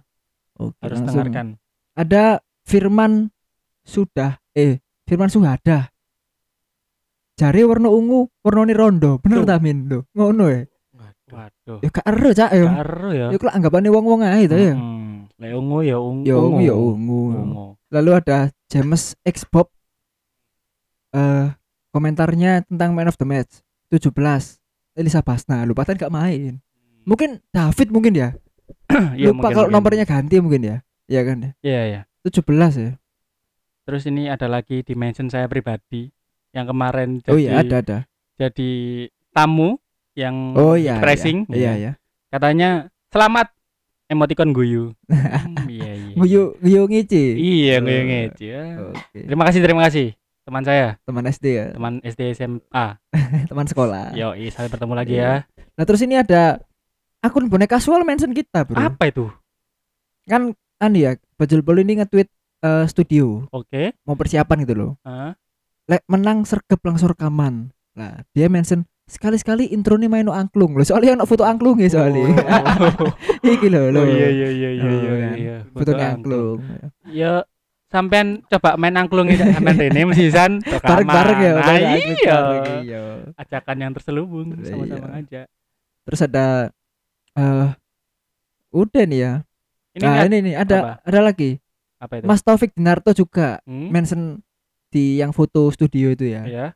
Oke, 0.56 0.76
Harus 0.80 0.98
langsung. 1.00 1.22
dengarkan. 1.22 1.46
Ada 1.92 2.24
Firman 2.62 3.28
sudah 3.82 4.36
eh 4.52 4.78
Firman 5.04 5.28
Suhada. 5.28 5.88
Jari 7.34 7.62
warna 7.62 7.86
ungu, 7.88 8.26
warnane 8.42 8.74
rondo. 8.74 9.22
Bener 9.22 9.42
Tuh. 9.42 9.46
ta 9.46 9.56
Min? 9.58 9.86
Ngono 9.86 10.44
ya. 10.50 10.62
Waduh. 11.28 11.78
Ya 11.84 11.88
gak 11.92 12.06
ero 12.08 12.30
cak 12.32 12.50
ya. 12.50 12.66
Karo 12.66 13.08
ya. 13.12 13.26
Ya 13.30 13.36
kok 13.36 13.52
anggapane 13.52 13.88
wong-wong 13.88 14.24
ae 14.24 14.44
to 14.44 14.56
ya. 14.56 14.72
Hmm, 14.74 14.97
Lek 15.38 15.54
ungu 15.54 15.78
ya 15.82 15.96
ungu. 15.98 16.24
Ya 16.26 16.34
ungu 16.36 16.60
ya 16.60 16.74
ungu. 16.74 17.20
Ungu. 17.32 17.66
Lalu 17.88 18.10
ada 18.18 18.38
James 18.68 19.14
X 19.24 19.46
Bob 19.46 19.70
eh 21.08 21.48
komentarnya 21.88 22.68
tentang 22.68 22.92
man 22.92 23.08
of 23.08 23.16
the 23.16 23.24
match 23.24 23.64
17 23.88 24.12
Elisa 24.92 25.24
Basna 25.24 25.64
lupa 25.64 25.88
kan 25.88 25.96
gak 25.96 26.12
main 26.12 26.60
mungkin 27.08 27.40
David 27.48 27.88
mungkin 27.88 28.12
ya 28.12 28.28
Iya, 29.16 29.28
lupa 29.32 29.48
mungkin, 29.48 29.56
kalau 29.56 29.66
mungkin. 29.72 29.76
nomornya 29.80 30.04
ganti 30.04 30.36
mungkin 30.36 30.60
ya 30.60 30.76
Iya 31.08 31.20
kan 31.24 31.36
ya 31.40 31.50
Iya, 31.64 31.82
iya. 31.88 32.00
17 32.28 32.44
ya 32.76 32.92
Terus 33.88 34.04
ini 34.04 34.28
ada 34.28 34.44
lagi 34.52 34.84
di 34.84 34.92
mention 34.92 35.32
saya 35.32 35.48
pribadi 35.48 36.12
yang 36.52 36.68
kemarin 36.68 37.24
jadi 37.24 37.32
oh 37.32 37.40
iya 37.40 37.52
ada 37.56 37.76
ada 37.80 37.98
jadi 38.36 38.70
tamu 39.32 39.80
yang 40.12 40.52
oh 40.60 40.76
iya 40.76 41.00
pressing. 41.00 41.48
iya 41.48 41.72
iya, 41.72 41.92
Katanya 42.28 42.92
selamat 43.08 43.48
emoticon 44.08 44.50
guyu. 44.50 44.96
Hmm, 45.06 45.68
iya 45.68 45.92
iya. 45.94 46.14
Guyu 46.14 46.56
guyu 46.58 46.82
ngici 46.84 47.24
Iya, 47.36 47.78
Oh. 47.78 47.84
guyu 47.84 48.02
ngece. 48.02 48.42
ya. 48.42 48.62
oke 48.88 49.18
Terima 49.22 49.44
kasih, 49.44 49.60
terima 49.60 49.82
kasih. 49.84 50.06
Teman 50.42 50.64
saya, 50.64 50.96
teman 51.04 51.24
SD 51.24 51.44
ya 51.46 51.66
teman 51.70 51.92
SD 52.00 52.20
SMA. 52.32 52.86
teman 53.52 53.66
sekolah 53.68 54.16
Yo, 54.16 54.32
sampai 54.48 54.68
bertemu 54.68 54.94
lagi 54.94 55.12
Iya. 55.14 55.44
ya. 55.44 55.64
nah 55.76 55.84
terus 55.84 56.00
ini 56.00 56.16
ada 56.16 56.58
akun 57.20 57.46
bonek 57.46 57.68
kasual 57.68 58.00
mention 58.02 58.32
kita 58.32 58.64
bro 58.64 58.80
Apa 58.80 59.08
itu? 59.08 59.28
kan 60.24 60.52
kan 60.76 60.92
ya 60.92 61.14
Bajul 61.34 61.60
Bol 61.60 61.78
ini 61.78 61.98
nge-tweet 61.98 62.28
eh, 62.60 62.84
studio 62.86 63.44
Oke. 63.50 63.92
mau 64.02 64.14
persiapan 64.14 64.64
gitu 64.64 64.74
loh 64.74 64.92
Hah? 65.02 65.36
lek 65.84 66.04
menang 66.06 66.44
sergap 66.44 66.80
langsung 66.80 67.08
rekaman 67.08 67.68
nah 67.92 68.24
dia 68.30 68.46
mention 68.46 68.88
sekali-sekali 69.08 69.64
intro 69.66 69.96
nih 69.96 70.06
main 70.06 70.22
no 70.22 70.30
angklung 70.30 70.72
loh 70.72 70.84
soalnya 70.84 71.16
ono 71.16 71.24
foto 71.24 71.42
angklung 71.42 71.80
ya 71.80 71.88
soalnya 71.88 72.28
Oh, 73.40 73.48
iki 73.48 73.66
loh 73.66 73.88
loh 73.88 74.02
oh, 74.02 74.06
iya 74.06 74.28
iya 74.28 74.48
iya 74.50 74.70
iya 74.70 74.84
Oh, 74.84 74.92
iya. 74.92 75.14
kan. 75.18 75.34
iya. 75.34 75.56
foto 75.66 75.90
angklung 75.92 76.58
Ya 77.06 77.32
sampean 77.88 78.44
coba 78.46 78.76
main 78.76 78.92
angklung 78.94 79.26
ini 79.26 79.40
sampean 79.40 79.76
rene 79.78 80.00
mesti 80.04 80.28
san 80.28 80.60
bareng-bareng 80.84 81.38
ya 81.38 81.52
Nah, 81.54 81.64
iya. 81.72 81.88
bareng, 81.96 82.84
iya. 82.84 83.02
Ajakan 83.34 83.76
yang 83.78 83.92
terselubung 83.92 84.46
Iya. 84.54 84.68
sama-sama 84.68 85.08
aja. 85.14 85.42
terus 86.04 86.20
ada 86.22 86.46
eh 87.32 87.68
udah 88.70 89.04
nih 89.04 89.18
ya 89.18 89.32
Ini 89.90 90.04
nah 90.04 90.22
ini 90.22 90.36
nih 90.42 90.54
ada 90.54 90.76
apa? 90.78 90.92
ada 91.02 91.20
lagi 91.22 91.50
apa 91.98 92.12
itu? 92.14 92.24
Mas 92.24 92.40
Taufik 92.40 92.70
Dinarto 92.72 93.10
juga 93.10 93.58
Hmm? 93.64 93.88
mention 93.88 94.44
di 94.88 95.16
yang 95.16 95.32
foto 95.32 95.68
studio 95.68 96.08
itu 96.08 96.28
ya 96.28 96.44
Ya. 96.44 96.66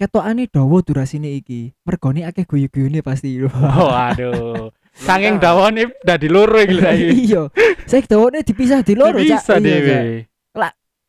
Ketokane 0.00 0.48
dawa 0.48 0.80
durasine 0.80 1.28
iki 1.30 1.76
mergone 1.84 2.24
akeh 2.24 2.42
guyu-guyune 2.42 3.04
pasti 3.04 3.36
Oh, 3.44 3.92
aduh. 3.92 4.72
Saking 5.06 5.36
dawone 5.36 5.92
udah 5.94 6.16
di 6.16 6.26
loro 6.26 6.56
iki 6.56 6.80
saiki. 6.80 7.12
iya 7.28 7.46
saya 7.84 8.02
dawane 8.02 8.40
dipisah 8.40 8.80
di 8.80 8.96
loro 8.96 9.20
Cak. 9.20 9.44
Bisa 9.44 9.54
Iya, 9.54 9.62
dhewe. 9.62 9.98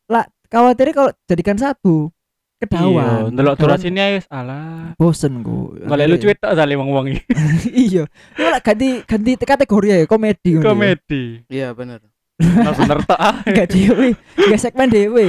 lah 0.06 0.24
khawatirnya 0.46 0.92
kalau 0.92 1.10
jadikan 1.24 1.56
satu 1.56 2.12
Iya, 2.60 2.68
kedawan 2.68 3.34
ndelok 3.34 3.54
Kedawan 3.56 3.80
durasine 3.80 4.04
wis 4.14 4.26
alah. 4.28 4.94
bosen 4.94 5.42
ku 5.42 5.74
Golek 5.82 6.06
lucu 6.06 6.30
tok 6.30 6.52
sale 6.52 6.76
wong-wong 6.76 7.10
iki. 7.10 7.22
iya 7.90 8.04
lah 8.38 8.60
ganti 8.60 9.02
ganti 9.02 9.34
kategori 9.34 9.86
ya 9.88 9.98
komedi. 10.06 10.60
Komedi. 10.60 11.42
Iya 11.48 11.74
bener. 11.74 12.04
Nah 12.38 12.70
bener 12.70 13.02
tok 13.02 13.18
ah. 13.18 13.42
Gak 13.42 13.66
dewe 13.66 14.14
gak 14.36 14.60
segmen 14.60 14.88
dewe 14.88 15.26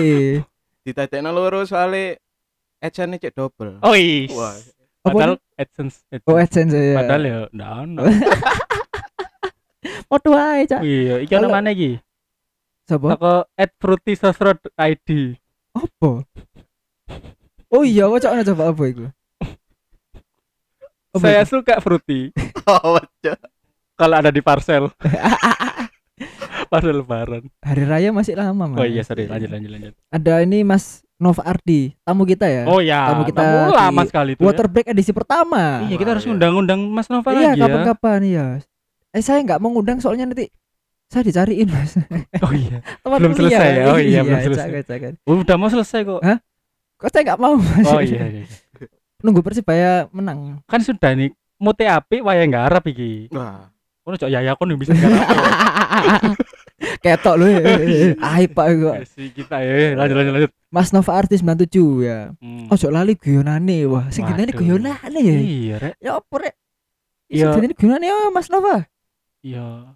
Ditadekno 0.83 1.31
loro 1.31 1.63
soalnya 1.63 2.21
Ejane 2.83 3.15
cek 3.15 3.31
double. 3.31 3.79
Oh 3.79 3.95
iya. 3.95 4.27
Wah. 4.35 4.55
Padahal 5.03 5.35
AdSense, 5.59 6.03
AdSense. 6.11 6.27
oh 6.31 6.35
AdSense 6.39 6.75
ya 6.79 6.95
Padahal 6.99 7.23
ya 7.23 7.37
ndak 7.51 7.69
ono. 7.83 8.01
Foto 10.11 10.29
ae 10.35 10.63
cak 10.63 10.81
Iya, 10.83 11.15
iki 11.23 11.31
ono 11.35 11.47
Kalau- 11.47 11.55
mana 11.55 11.69
iki? 11.71 11.99
Sopo? 12.87 13.07
Toko 13.11 13.47
@frutisosro.id. 13.79 15.09
Apa? 15.73 16.11
Oh 17.73 17.83
iya, 17.83 18.05
wacana 18.05 18.43
coba 18.43 18.69
apa 18.69 18.83
itu? 18.85 19.03
Apa 21.15 21.23
Saya 21.23 21.41
itu? 21.43 21.51
suka 21.57 21.79
fruity 21.79 22.29
Oh, 22.69 22.99
kalau 23.93 24.15
ada 24.19 24.31
di 24.31 24.41
parcel. 24.41 24.87
parcel 26.71 26.95
lebaran. 27.03 27.43
Hari 27.59 27.83
raya 27.85 28.09
masih 28.09 28.35
lama 28.35 28.65
mas. 28.71 28.79
Oh 28.79 28.87
iya, 28.87 29.03
sorry, 29.03 29.27
lanjut 29.27 29.51
lanjut 29.51 29.71
lanjut. 29.71 29.93
Ada 30.09 30.41
ini 30.41 30.63
Mas 30.63 31.03
Nova 31.23 31.41
Ardi, 31.41 31.95
tamu 32.03 32.23
kita 32.23 32.43
ya. 32.45 32.63
Oh 32.67 32.77
ya, 32.77 33.07
Tamu 33.09 33.23
kita 33.23 33.39
tamu 33.39 33.57
di 33.63 33.73
lama 33.73 34.01
sekali 34.03 34.29
itu. 34.35 34.43
Water 34.43 34.67
break 34.67 34.91
edisi 34.91 35.09
pertama. 35.09 35.81
Ya. 35.81 35.87
Iya, 35.87 35.95
kita 35.95 36.09
harus 36.11 36.21
Wah, 36.21 36.27
iya. 36.27 36.31
ngundang-undang 36.35 36.79
Mas 36.85 37.07
Nova 37.07 37.29
Iya, 37.31 37.39
lagi 37.39 37.59
ya. 37.59 37.63
kapan-kapan 37.63 38.19
iya. 38.21 38.45
Eh 39.09 39.23
saya 39.23 39.39
nggak 39.39 39.57
mau 39.57 39.71
ngundang 39.71 39.97
soalnya 39.97 40.27
nanti 40.27 40.51
saya 41.07 41.23
dicariin 41.23 41.69
mas. 41.69 41.93
Oh 42.41 42.51
iya. 42.51 42.81
Teman 43.05 43.17
Belum 43.17 43.31
kuliah. 43.31 43.49
selesai 43.55 43.69
ya? 43.71 43.83
Oh 43.87 43.97
iya, 43.97 44.19
belum 44.21 44.39
selesai. 44.43 44.67
jangan. 44.83 45.13
Oh, 45.23 45.35
udah 45.39 45.55
mau 45.55 45.69
selesai 45.69 45.99
kok. 46.03 46.21
Hah? 46.21 46.37
Kok 46.97 47.09
saya 47.09 47.21
nggak 47.23 47.39
mau 47.39 47.53
mas? 47.55 47.85
Oh 47.85 48.01
iya, 48.01 48.21
iya. 48.27 48.43
iya. 48.43 48.47
Nunggu 49.23 49.39
Persibaya 49.39 50.11
menang. 50.11 50.59
Kan 50.65 50.81
sudah 50.81 51.13
nih 51.13 51.31
mute 51.55 51.85
api 51.85 52.19
wayang 52.19 52.51
garap 52.51 52.83
iki. 52.83 53.31
Wah. 53.31 53.71
Ono 54.03 54.19
cok 54.19 54.27
yaya 54.27 54.51
kon 54.53 54.67
yang 54.67 54.75
bisa 54.75 54.91
garap. 54.91 55.23
Ketok 56.99 57.35
lu. 57.39 57.45
Aib 58.19 58.49
pak 58.51 58.67
sih 59.09 59.31
kita 59.31 59.63
ya, 59.63 59.97
lanjut 59.97 60.15
lanjut 60.19 60.33
lanjut. 60.35 60.51
Mas 60.67 60.89
Nova 60.89 61.11
Arti 61.13 61.37
97 61.37 61.73
ya. 62.01 62.33
Hmm. 62.37 62.67
Ojo 62.67 62.87
lali 62.89 63.13
guyonane. 63.13 63.85
Wah, 63.85 64.09
sing 64.09 64.25
Waduh. 64.25 64.53
guyonane 64.53 65.19
ya. 65.21 65.37
Iya, 65.37 65.75
Rek. 65.79 65.93
Ya 65.97 66.11
apa 66.17 66.35
rek? 66.37 66.55
Iya. 67.29 67.53
Sing 67.53 67.71
guyonane 67.73 68.05
ya 68.05 68.17
Mas 68.29 68.49
Nova. 68.49 68.85
Iya. 69.41 69.93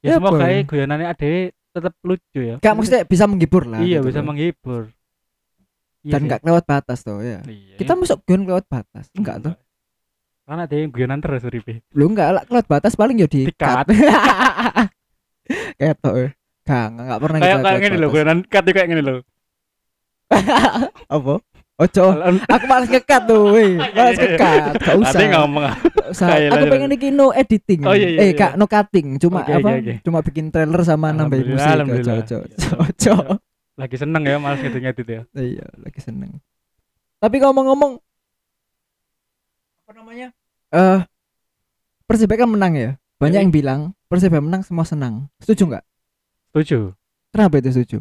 Ya 0.00 0.08
Ya 0.10 0.14
semoga 0.20 0.36
apa? 0.36 0.46
ya 0.48 0.60
guyonannya 0.64 1.06
ade 1.08 1.32
tetap 1.72 1.92
lucu 2.04 2.40
ya. 2.40 2.56
Gak 2.60 2.72
maksudnya 2.76 3.02
bisa 3.04 3.24
menghibur 3.24 3.64
lah. 3.64 3.80
Iya, 3.80 3.98
gitu 4.00 4.08
bisa 4.12 4.20
loh. 4.20 4.26
menghibur. 4.32 4.82
Iya 6.04 6.12
Dan 6.12 6.20
nggak 6.28 6.40
lewat 6.44 6.64
batas 6.68 7.00
tuh 7.00 7.24
ya. 7.24 7.40
Iya. 7.44 7.76
Kita 7.80 7.96
masuk 7.96 8.20
guyon 8.28 8.44
lewat 8.44 8.68
batas. 8.68 9.08
Enggak 9.16 9.40
tuh. 9.40 9.54
Karena 10.44 10.68
ada 10.68 10.76
yang 10.76 10.92
guyonan 10.92 11.20
terus 11.24 11.40
uripe. 11.44 11.80
Lu 11.96 12.12
enggak 12.12 12.28
lah 12.36 12.42
lewat 12.44 12.68
batas 12.68 12.92
paling 12.92 13.16
ya 13.16 13.24
di 13.24 13.48
Di-cut. 13.48 13.88
Ketok. 15.80 16.14
Gak, 16.64 16.86
enggak 16.96 17.18
pernah 17.20 17.38
Kayak 17.44 17.58
kayak 17.60 17.80
ngene 17.84 17.96
lho, 18.00 18.08
batas. 18.08 18.14
guyonan 18.16 18.38
cut 18.48 18.64
kayak 18.72 18.88
ngene 18.88 19.02
lho. 19.04 19.16
Apa? 21.16 21.34
Ojo. 21.74 22.04
Aku 22.46 22.64
malas 22.70 22.86
ngekat 22.86 23.22
tuh, 23.26 23.50
weh. 23.50 23.74
Malas 23.98 24.14
ngekat. 24.16 24.62
Gak 24.78 24.96
usah. 24.96 25.18
Ade 25.18 25.24
ngomong. 25.34 25.64
Usah. 26.08 26.28
Aku 26.54 26.64
pengen 26.70 26.90
iki 26.94 27.08
no 27.10 27.34
editing. 27.34 27.82
Oh, 27.82 27.92
iya, 27.92 28.08
iya, 28.14 28.20
eh, 28.22 28.26
iya. 28.30 28.38
kak 28.38 28.52
no 28.54 28.70
cutting. 28.70 29.18
Cuma 29.18 29.42
Oke, 29.42 29.52
apa? 29.58 29.68
oke, 29.74 29.80
oke. 29.82 29.94
Cuma 30.06 30.18
bikin 30.22 30.54
trailer 30.54 30.80
sama 30.86 31.10
nambahin 31.10 31.58
Alhamdulillah, 31.58 31.84
musik. 31.84 32.06
Ojo, 32.06 32.12
ojo. 32.22 32.36
Iya. 32.46 32.68
Ojo. 32.78 33.14
Lagi 33.74 33.96
seneng 33.98 34.22
ya 34.22 34.36
malas 34.38 34.62
ngedit-ngedit 34.62 35.06
ya. 35.10 35.20
Iya, 35.34 35.66
lagi 35.82 36.00
seneng. 36.00 36.38
Tapi 37.18 37.36
ngomong-ngomong 37.42 37.92
apa 39.84 39.92
namanya? 39.98 40.28
Eh 40.70 41.00
Persibaya 42.06 42.44
kan 42.46 42.50
menang 42.54 42.72
ya. 42.78 42.90
Banyak 43.24 43.40
yang 43.40 43.52
bilang 43.52 43.80
Persibaya 44.04 44.38
menang 44.38 44.62
semua 44.62 44.84
senang. 44.84 45.26
Setuju 45.40 45.62
nggak? 45.66 45.84
Setuju. 46.48 46.94
Kenapa 47.32 47.54
itu 47.58 47.70
setuju? 47.72 47.98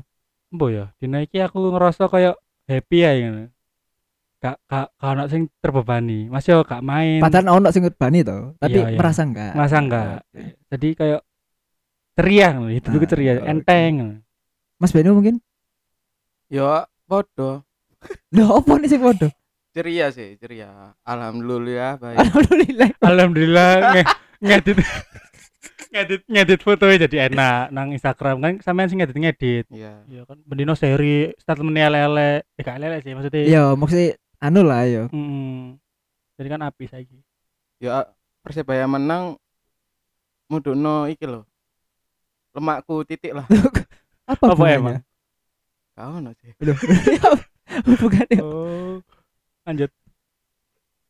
Mbok 0.54 0.70
ya, 0.70 0.86
dina 1.00 1.20
iki 1.20 1.42
aku 1.42 1.58
ngerasa 1.66 2.06
kayak 2.06 2.38
happy 2.64 2.98
ya 3.00 3.12
ngono. 3.18 3.50
Gak 4.38 4.60
gak 4.68 4.88
ono 5.00 5.24
sing 5.26 5.48
terbebani. 5.58 6.28
Mas 6.28 6.46
yo 6.46 6.62
gak 6.62 6.84
main. 6.84 7.18
Padahal 7.18 7.58
ono 7.58 7.72
sing 7.72 7.88
bani 7.90 8.22
to, 8.22 8.54
tapi 8.60 8.78
Iya, 8.78 8.94
iya. 8.94 8.98
merasa 9.00 9.22
enggak. 9.24 9.52
Merasa 9.56 9.76
enggak. 9.80 10.06
Oke. 10.22 10.42
Jadi 10.70 10.88
kayak 10.94 11.22
ceria 12.14 12.48
ngono, 12.52 12.70
Ah, 12.70 13.08
ceria, 13.08 13.32
oke. 13.34 13.48
enteng. 13.50 13.96
Mas 14.78 14.92
Beno 14.92 15.16
mungkin? 15.16 15.40
Ya 16.46 16.86
podo 17.08 17.64
Loh, 18.36 18.60
apa 18.60 18.78
nih 18.78 18.90
sing 18.92 19.02
podo? 19.02 19.32
ceria 19.74 20.14
sih, 20.14 20.38
ceria. 20.38 20.94
Alhamdulillah 21.02 21.98
baik. 21.98 22.18
Alhamdulillah. 22.22 22.90
Alhamdulillah 23.02 23.72
ngedit 24.46 24.78
ngedit 25.94 26.22
ngedit 26.26 26.60
fotonya 26.66 27.06
jadi 27.08 27.30
enak 27.30 27.70
nang 27.70 27.94
Instagram 27.94 28.42
kan 28.42 28.54
sampean 28.60 28.90
sing 28.90 29.00
ngedit 29.00 29.16
ngedit. 29.16 29.66
Iya. 29.72 30.04
Ya 30.10 30.22
kan 30.28 30.42
bendino 30.44 30.76
seri 30.76 31.32
statement 31.40 31.78
lele, 31.78 32.44
eh 32.44 32.62
gak 32.66 32.82
lele 32.82 33.00
sih 33.00 33.14
maksudnya. 33.16 33.44
Iya, 33.46 33.64
maksudnya 33.78 34.20
anu 34.44 34.62
lah 34.66 34.84
yo. 34.90 35.04
Mm. 35.14 35.80
Jadi 36.36 36.48
kan 36.50 36.62
api 36.66 36.86
saiki. 36.90 37.20
Ya 37.80 38.10
Persebaya 38.44 38.84
menang 38.90 39.40
mudukno 40.52 41.08
iki 41.08 41.24
lho. 41.24 41.48
Lemakku 42.52 43.08
titik 43.08 43.32
lah. 43.32 43.48
Apa, 44.28 44.52
Apa 44.52 44.66
emang? 44.68 45.00
Gak 45.96 46.06
ono 46.10 46.32
sih. 46.44 46.52
Loh, 46.60 46.76
hubungannya. 47.88 48.40
Oh. 48.44 49.00
Lanjut. 49.64 49.90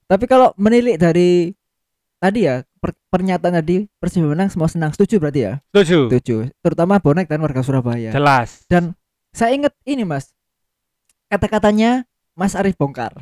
Tapi 0.06 0.26
kalau 0.30 0.54
menilik 0.62 1.00
dari 1.02 1.50
tadi 2.22 2.46
ya 2.46 2.62
per- 2.84 3.00
pernyataan 3.08 3.56
tadi 3.56 3.88
Persib 3.96 4.28
menang 4.28 4.52
semua 4.52 4.68
senang 4.68 4.92
setuju 4.92 5.16
berarti 5.18 5.40
ya 5.42 5.54
Setuju. 5.72 6.12
setuju 6.12 6.36
terutama 6.60 7.00
bonek 7.00 7.26
dan 7.26 7.40
warga 7.40 7.64
Surabaya 7.64 8.12
Jelas. 8.12 8.68
dan 8.68 8.92
saya 9.32 9.56
ingat 9.56 9.72
ini 9.84 10.04
mas 10.04 10.36
kata-katanya 11.28 12.04
Mas 12.34 12.54
Arif 12.54 12.76
Bongkar 12.76 13.16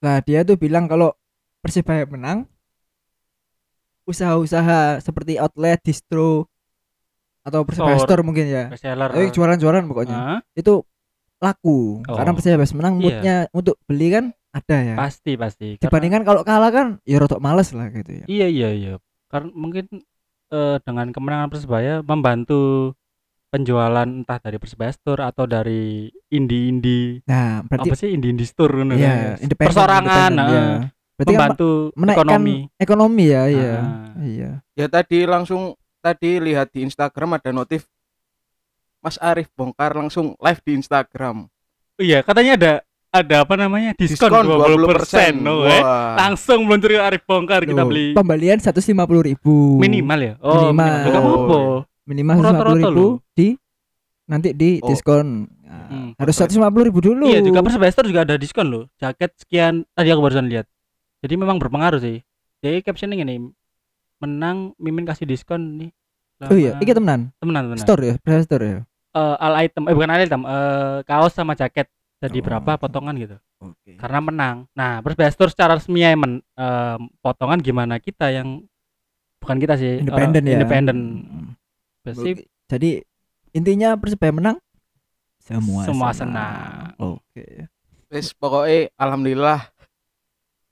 nah 0.00 0.18
dia 0.18 0.40
tuh 0.42 0.56
bilang 0.56 0.86
kalau 0.86 1.12
Persibaya 1.58 2.06
menang 2.06 2.48
usaha-usaha 4.04 4.98
seperti 4.98 5.36
outlet 5.36 5.76
distro 5.82 6.48
atau 7.44 7.60
Persibaya 7.62 7.96
Store. 7.96 8.16
Store 8.16 8.22
mungkin 8.22 8.46
ya 8.46 8.72
eh 9.14 9.28
jualan-jualan 9.28 9.84
pokoknya 9.84 10.16
Hah? 10.16 10.40
itu 10.54 10.80
laku 11.38 12.00
karena 12.02 12.30
Oh. 12.30 12.34
Persibaya 12.34 12.64
menang 12.72 12.94
Iya. 12.94 13.02
moodnya 13.02 13.36
untuk 13.52 13.76
beli 13.84 14.08
kan 14.10 14.24
ada 14.58 14.76
ya 14.78 14.94
Pasti 14.94 15.32
pasti. 15.34 15.68
Karena- 15.74 15.82
dibandingkan 15.86 16.22
kalau 16.22 16.42
kalah 16.42 16.70
kan 16.70 16.86
ya 17.02 17.16
rotok 17.18 17.38
males 17.38 17.70
lah 17.70 17.88
gitu 17.88 18.10
ya 18.12 18.24
Iya 18.26 18.46
iya 18.46 18.68
iya. 18.70 18.92
Karena 19.26 19.48
mungkin 19.52 19.86
eh, 20.48 20.76
dengan 20.80 21.06
kemenangan 21.10 21.48
Persebaya 21.48 22.00
membantu 22.00 22.92
penjualan 23.48 24.04
entah 24.04 24.36
dari 24.36 24.60
Persebaya 24.60 24.92
Store 24.92 25.24
atau 25.24 25.48
dari 25.48 26.04
indie-indie 26.28 27.24
nah 27.24 27.64
berarti 27.64 27.88
apa 27.88 27.96
sih 27.96 28.12
indie-indie 28.12 28.44
store 28.44 28.84
ngono 28.84 28.92
Iya, 28.92 29.40
kan. 29.40 29.56
Persorangan, 29.56 30.30
nah, 30.36 30.46
iya. 30.46 30.64
Berarti 31.16 31.32
kan 31.32 31.38
membantu 31.40 31.70
menaikkan 31.96 32.28
ekonomi. 32.28 32.56
ekonomi 32.76 33.24
ya, 33.26 33.42
iya. 33.48 33.72
Ah. 33.74 34.06
Iya. 34.20 34.50
Ya 34.76 34.86
tadi 34.86 35.18
langsung 35.24 35.74
tadi 35.98 36.38
lihat 36.38 36.70
di 36.70 36.84
Instagram 36.84 37.40
ada 37.40 37.50
notif 37.50 37.88
Mas 39.00 39.16
Arif 39.18 39.48
bongkar 39.54 39.96
langsung 39.96 40.36
live 40.38 40.60
di 40.62 40.72
Instagram. 40.76 41.48
Iya, 41.96 42.22
katanya 42.22 42.52
ada 42.54 42.72
ada 43.10 43.36
apa 43.42 43.54
namanya? 43.54 43.90
Diskon, 43.94 44.28
20%. 44.28 45.32
no, 45.38 45.64
eh. 45.64 45.80
Wah. 45.80 46.14
Langsung 46.18 46.62
meluncur 46.62 46.90
ke 46.90 47.00
Arif 47.00 47.22
Bongkar 47.24 47.62
kita 47.62 47.80
Loh, 47.80 47.88
beli 47.88 48.12
Pembelian 48.12 48.58
150 48.58 48.84
ribu 49.24 49.78
minimal 49.78 50.20
ya. 50.20 50.34
Oh, 50.38 50.68
Minimal. 50.68 50.92
minimal. 51.02 51.16
Apa-apa. 51.18 51.58
Minimal 52.04 52.36
Rata-rata 52.38 52.56
150 52.64 52.78
ribu 52.78 52.90
loh. 52.94 53.12
di 53.32 53.48
nanti 54.24 54.48
di 54.52 54.70
Oh. 54.78 54.86
diskon. 54.86 55.26
Nah, 55.62 55.88
Hmm. 55.88 56.10
harus 56.14 56.34
150 56.34 56.84
ribu 56.84 57.00
dulu. 57.00 57.24
Iya, 57.26 57.40
juga 57.40 57.60
Persebaya 57.60 57.88
Store 57.90 58.06
juga 58.06 58.22
ada 58.22 58.36
diskon 58.36 58.66
loh. 58.66 58.84
Jaket 58.94 59.36
sekian 59.36 59.84
tadi 59.90 60.08
aku 60.08 60.20
barusan 60.20 60.46
lihat. 60.46 60.68
Jadi 61.18 61.34
memang 61.34 61.56
berpengaruh 61.56 61.98
sih. 61.98 62.20
Jadi 62.58 62.80
captionnya 62.80 63.16
gini, 63.16 63.40
menang 64.18 64.76
mimin 64.76 65.04
kasih 65.04 65.24
diskon 65.24 65.78
nih. 65.78 65.90
Oh 66.40 66.54
iya, 66.54 66.72
Lama- 66.72 66.80
iki 66.80 66.92
temenan. 66.92 67.20
temenan 67.36 67.62
temenan. 67.66 67.82
Store 67.82 68.02
ya, 68.04 68.14
Store 68.40 68.62
ya. 68.62 68.78
Eh, 69.10 69.36
all 69.38 69.54
item, 69.58 69.82
eh 69.84 69.92
bukan 69.92 70.08
all 70.08 70.20
item, 70.20 70.42
eh 70.44 70.98
kaos 71.02 71.32
sama 71.32 71.52
jaket. 71.52 71.88
Jadi 72.18 72.38
Oh. 72.38 72.44
berapa 72.44 72.70
potongan 72.76 73.14
gitu. 73.14 73.36
Oke. 73.62 73.94
Karena 73.94 74.18
menang. 74.18 74.56
Nah, 74.74 74.98
Persebaya 75.00 75.30
Store 75.30 75.50
secara 75.50 75.78
resmi 75.78 76.02
ya 76.02 76.14
men, 76.14 76.42
eh, 76.42 76.98
potongan 77.18 77.58
gimana 77.58 77.98
kita 77.98 78.28
yang 78.28 78.66
bukan 79.38 79.56
kita 79.56 79.78
sih, 79.78 80.02
Independen 80.02 80.42
orang 80.42 80.50
ya. 80.50 80.56
Independen. 80.58 80.98
Hmm. 81.22 81.48
Persib 82.02 82.42
Jadi 82.66 83.00
intinya 83.50 83.94
Persibaya 83.94 84.28
menang 84.30 84.56
semua 85.38 85.82
Semua 85.86 86.10
senang. 86.10 86.92
senang. 86.92 87.16
Oke. 87.16 87.46
Wis 88.08 88.32
pokoknya 88.32 88.92
alhamdulillah 88.94 89.60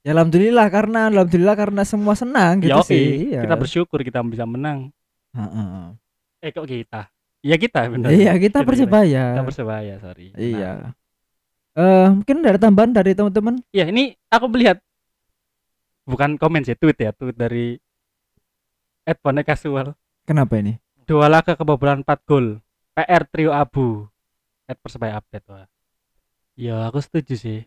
Ya 0.02 0.14
alhamdulillah 0.14 0.70
karena 0.70 1.10
alhamdulillah 1.10 1.56
karena 1.56 1.82
semua 1.82 2.14
senang 2.14 2.62
gitu 2.62 2.78
Yoi, 2.78 2.86
sih. 2.86 3.06
Iya. 3.34 3.42
kita 3.42 3.56
bersyukur 3.56 3.98
kita 4.02 4.22
bisa 4.22 4.46
menang. 4.46 4.94
Heeh. 5.34 5.98
Eh 6.38 6.50
kok 6.50 6.62
kita? 6.62 7.10
Iya 7.42 7.56
kita 7.56 7.86
benar. 7.86 8.10
Iya, 8.10 8.34
kita 8.36 8.62
Persibaya. 8.62 9.34
Kita 9.34 9.42
Persebaya, 9.42 9.94
sorry. 9.98 10.30
Nah, 10.30 10.94
Iya. 11.76 11.84
Eh 11.84 12.08
mungkin 12.16 12.36
ada 12.42 12.58
tambahan 12.58 12.90
dari 12.96 13.12
teman-teman? 13.12 13.60
Iya, 13.70 13.92
ini 13.92 14.16
aku 14.32 14.48
melihat 14.48 14.80
bukan 16.08 16.40
komen 16.40 16.64
sih, 16.64 16.74
tweet 16.74 16.96
ya, 16.96 17.12
tweet 17.12 17.36
dari 17.36 17.76
Ed 19.04 19.20
Casual. 19.20 19.94
Kenapa 20.26 20.58
ini? 20.58 20.80
Dua 21.06 21.30
laga 21.30 21.54
kebobolan 21.54 22.02
4 22.02 22.26
gol. 22.26 22.58
PR 22.96 23.22
trio 23.28 23.52
abu. 23.52 24.08
Ed 24.66 24.80
Persebaya 24.82 25.20
update 25.20 25.46
wah. 25.46 25.68
Ya, 26.56 26.88
aku 26.88 26.98
setuju 26.98 27.36
sih. 27.36 27.60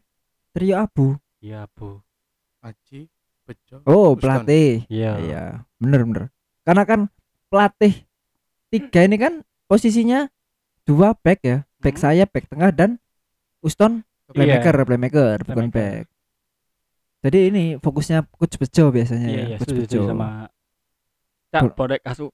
Trio 0.49 0.81
Abu. 0.81 1.13
Iya, 1.39 1.69
abu. 1.69 2.01
Aji 2.65 3.07
Bejo. 3.45 3.85
Oh, 3.85 4.17
pelatih. 4.17 4.83
Iya. 4.89 5.11
Iya, 5.21 5.43
bener 5.77 6.01
bener. 6.03 6.23
Karena 6.65 6.83
kan 6.83 6.99
pelatih 7.47 8.03
tiga 8.73 9.05
ini 9.05 9.15
kan 9.21 9.33
posisinya 9.69 10.27
dua 10.83 11.13
back 11.13 11.39
ya, 11.45 11.57
back 11.79 11.95
Hmm. 11.97 12.03
sayap, 12.03 12.29
back 12.33 12.49
tengah 12.49 12.73
dan 12.73 12.97
Uston 13.59 14.01
playmaker, 14.27 14.75
playmaker, 14.83 15.37
bukan 15.41 15.67
Iya. 15.67 15.71
Playmaker. 15.71 16.03
back. 16.03 16.05
Jadi 17.19 17.39
ini 17.45 17.63
fokusnya 17.75 18.23
coach 18.29 18.55
Bejo 18.55 18.85
biasanya 18.89 19.27
Iya, 19.27 19.35
ya, 19.35 19.45
iya, 19.45 19.57
coach 19.57 19.69
setuju, 19.69 19.83
Bejo. 19.97 20.01
sama 20.07 20.29
Cak 21.49 21.61
Bonek 21.73 22.01
Kasu. 22.01 22.27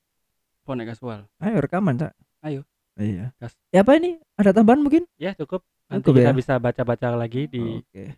Bonek 0.61 0.85
Casual. 0.87 1.19
Ayo 1.39 1.57
rekaman, 1.57 1.95
Cak. 1.95 2.13
Ayo. 2.41 2.61
Iya. 2.95 3.33
Gas. 3.37 3.53
Ya 3.69 3.81
apa 3.81 3.95
ini? 3.95 4.17
Ada 4.33 4.51
tambahan 4.51 4.79
mungkin? 4.79 5.05
Ya, 5.15 5.33
cukup. 5.33 5.61
Nanti 5.85 6.03
Cukup 6.03 6.17
kita 6.17 6.31
ya? 6.31 6.35
bisa 6.35 6.53
baca-baca 6.55 7.07
lagi 7.13 7.45
di 7.45 7.79
Oke. 7.79 8.17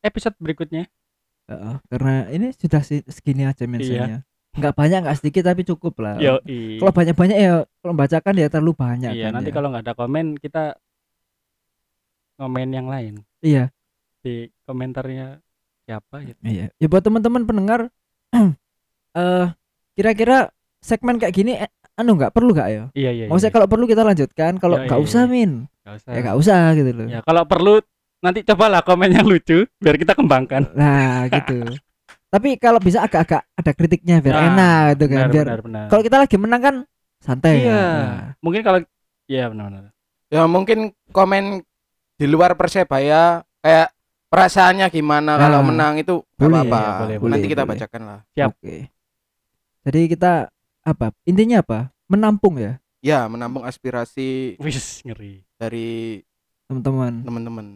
episode 0.00 0.34
berikutnya. 0.36 0.86
Heeh, 1.46 1.74
karena 1.86 2.14
ini 2.28 2.50
sudah 2.50 2.82
segini 2.82 3.44
aja 3.44 3.62
mentionnya. 3.64 4.26
Nggak 4.52 4.74
banyak, 4.74 5.00
nggak 5.04 5.16
sedikit 5.16 5.42
tapi 5.44 5.62
cukup 5.62 5.94
lah. 6.00 6.16
Yo, 6.16 6.42
Kalau 6.42 6.90
banyak-banyak 6.92 7.36
ya 7.36 7.52
kalau 7.76 7.92
membacakan 7.92 8.34
ya 8.34 8.48
terlalu 8.48 8.72
banyak 8.72 9.12
Iya, 9.12 9.28
kan 9.28 9.32
nanti 9.36 9.50
ya. 9.50 9.54
kalau 9.54 9.68
nggak 9.70 9.84
ada 9.84 9.94
komen 9.94 10.26
kita 10.34 10.74
komen 12.36 12.68
yang 12.70 12.86
lain 12.86 13.14
Iya. 13.40 13.72
di 14.20 14.48
komentarnya 14.64 15.40
siapa 15.82 16.22
gitu. 16.22 16.40
Iya. 16.42 16.66
Ya 16.76 16.86
buat 16.86 17.00
teman-teman 17.00 17.42
pendengar 17.44 17.80
eh 19.16 19.46
kira-kira 19.94 20.50
segmen 20.78 21.16
kayak 21.16 21.32
gini 21.32 21.52
eh, 21.56 21.70
anu 21.96 22.14
nggak 22.14 22.30
perlu 22.30 22.52
nggak 22.52 22.68
ya? 22.68 22.82
Iya 22.92 23.10
iya. 23.12 23.24
Maksudnya 23.26 23.48
iya. 23.48 23.56
kalau 23.56 23.66
perlu 23.66 23.84
kita 23.86 24.02
lanjutkan, 24.02 24.52
kalau 24.56 24.76
Iya, 24.76 24.84
nggak 24.86 25.00
iya, 25.00 25.06
usah 25.08 25.22
iya. 25.24 25.32
min, 25.32 25.50
Nggak 25.82 25.94
usah. 25.96 26.10
ya 26.12 26.18
nggak 26.20 26.38
usah 26.38 26.60
gitu 26.76 26.90
loh. 26.92 27.06
Ya, 27.08 27.20
kalau 27.22 27.42
perlu 27.44 27.74
nanti 28.18 28.40
cobalah 28.42 28.80
komen 28.82 29.10
yang 29.12 29.26
lucu 29.26 29.64
biar 29.80 29.96
kita 29.96 30.12
kembangkan. 30.12 30.62
Nah 30.78 31.30
gitu. 31.30 31.64
Tapi 32.26 32.58
kalau 32.58 32.82
bisa 32.82 33.00
agak-agak 33.00 33.46
ada 33.48 33.70
kritiknya 33.72 34.18
biar 34.20 34.34
Nah, 34.34 34.44
enak 34.50 34.82
gitu 34.92 35.04
kan. 35.06 35.16
Benar 35.16 35.32
biar 35.32 35.46
benar 35.46 35.60
benar. 35.64 35.84
kalau 35.88 36.02
kita 36.04 36.16
lagi 36.20 36.36
menang 36.36 36.60
kan 36.60 36.76
santai. 37.22 37.54
Iya. 37.64 37.72
Nah, 37.80 38.20
Mungkin 38.44 38.60
kalau 38.60 38.78
iya 39.24 39.44
benar 39.48 39.64
benar. 39.70 39.82
Ya 40.28 40.42
mungkin 40.44 40.78
komen 41.14 41.62
di 42.16 42.26
luar 42.26 42.52
Persebaya 42.52 43.22
kayak 43.60 43.88
perasaannya 44.26 44.86
gimana 44.88 45.36
kalau 45.36 45.60
Ah, 45.60 45.64
menang 45.64 45.94
itu 45.96 46.24
boleh, 46.34 46.62
apa-apa. 46.62 46.80
ya, 46.82 46.98
boleh, 46.98 47.16
boleh, 47.18 47.30
Nanti 47.32 47.46
kita 47.46 47.62
boleh. 47.62 47.70
bacakan 47.72 48.02
lah. 48.02 48.20
Siap. 48.32 48.50
Oke. 48.52 48.76
Jadi 49.82 50.00
kita 50.08 50.32
apa? 50.82 51.06
Intinya 51.22 51.60
apa? 51.60 51.78
Menampung 52.06 52.56
ya, 52.56 52.78
Ya, 52.98 53.26
menampung 53.26 53.62
aspirasi 53.62 54.58
Wis 54.58 55.02
ngeri. 55.02 55.46
dari 55.54 56.22
teman-teman. 56.66 57.22
teman-teman. 57.22 57.66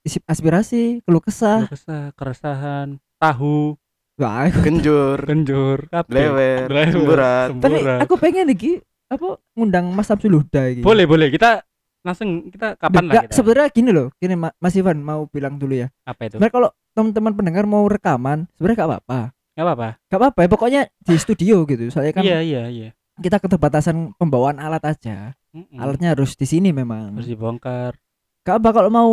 Isi 0.00 0.20
aspirasi, 0.22 1.00
keluh 1.00 1.20
kesah. 1.20 1.64
Keluh 1.64 1.72
kesah, 1.72 2.04
keresahan, 2.12 2.88
tahu, 3.16 3.76
Wah, 4.16 4.44
Genjur, 4.60 5.16
genjur, 5.22 5.88
lewer, 6.06 6.68
semburat. 6.68 7.56
tapi 7.56 7.80
aku 8.04 8.14
pengen 8.16 8.52
iki 8.52 8.76
apa 9.08 9.40
ngundang 9.54 9.88
Mas 9.90 10.04
Samsul 10.04 10.36
Huda 10.36 10.68
iki. 10.68 10.84
Boleh 10.84 11.08
boleh 11.08 11.32
kita 11.32 11.64
langsung 12.00 12.28
kita 12.46 12.74
kapan 12.74 13.02
lah 13.02 13.12
Nggak, 13.12 13.24
kita. 13.26 13.34
sebenarnya 13.34 13.68
gini 13.70 13.90
loh, 13.90 14.08
gini 14.14 14.34
Ma- 14.34 14.56
Mas 14.56 14.72
Ivan 14.72 14.98
mau 14.98 15.24
bilang 15.26 15.54
dulu 15.54 15.76
ya. 15.76 15.88
Apa 16.02 16.26
itu? 16.26 16.36
Sebenarnya 16.36 16.54
kalau 16.54 16.68
teman-teman 16.90 17.32
pendengar 17.34 17.64
mau 17.64 17.84
rekaman, 17.84 18.48
sebenarnya 18.54 18.76
gak 18.78 18.90
apa-apa. 18.90 19.20
Enggak 19.50 19.66
apa-apa. 19.66 19.88
Gak 20.06 20.18
apa-apa 20.18 20.38
ya, 20.38 20.48
pokoknya 20.48 20.80
di 20.98 21.14
studio 21.14 21.56
gitu. 21.64 21.84
Soalnya 21.88 22.12
kan 22.12 22.22
Iya 22.22 22.38
iya 22.40 22.62
iya. 22.66 22.88
kita 23.16 23.36
keterbatasan 23.36 24.16
pembawaan 24.16 24.56
alat 24.56 24.80
aja. 24.82 25.36
Mm-mm. 25.50 25.76
alatnya 25.76 26.14
harus 26.14 26.32
di 26.32 26.46
sini 26.46 26.70
memang 26.70 27.10
harus 27.12 27.26
dibongkar 27.26 27.98
Gak 28.40 28.56
apa 28.56 28.70
kalau 28.70 28.86
mau 28.88 29.10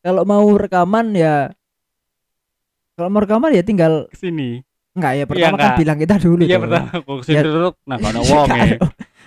kalau 0.00 0.22
mau 0.22 0.46
rekaman 0.54 1.10
ya 1.12 1.50
kalau 2.94 3.10
mau 3.10 3.18
rekaman 3.18 3.50
ya 3.50 3.62
tinggal 3.62 4.06
ke 4.06 4.18
sini 4.20 4.62
enggak 4.94 5.12
ya 5.12 5.18
Iya, 5.18 5.26
pertama 5.26 5.50
kan 5.50 5.66
enggak. 5.66 5.78
bilang 5.82 5.98
kita 5.98 6.14
dulu 6.20 6.42
iya 6.42 6.58
pertama 6.58 6.88
aku 6.94 7.12
ke 7.18 7.24
sini 7.26 7.34
Ya. 7.34 7.42
dulu 7.42 7.68
nah 7.82 7.96
kalau 7.98 8.10
ada 8.12 8.20
wong 8.30 8.48
ya 8.48 8.66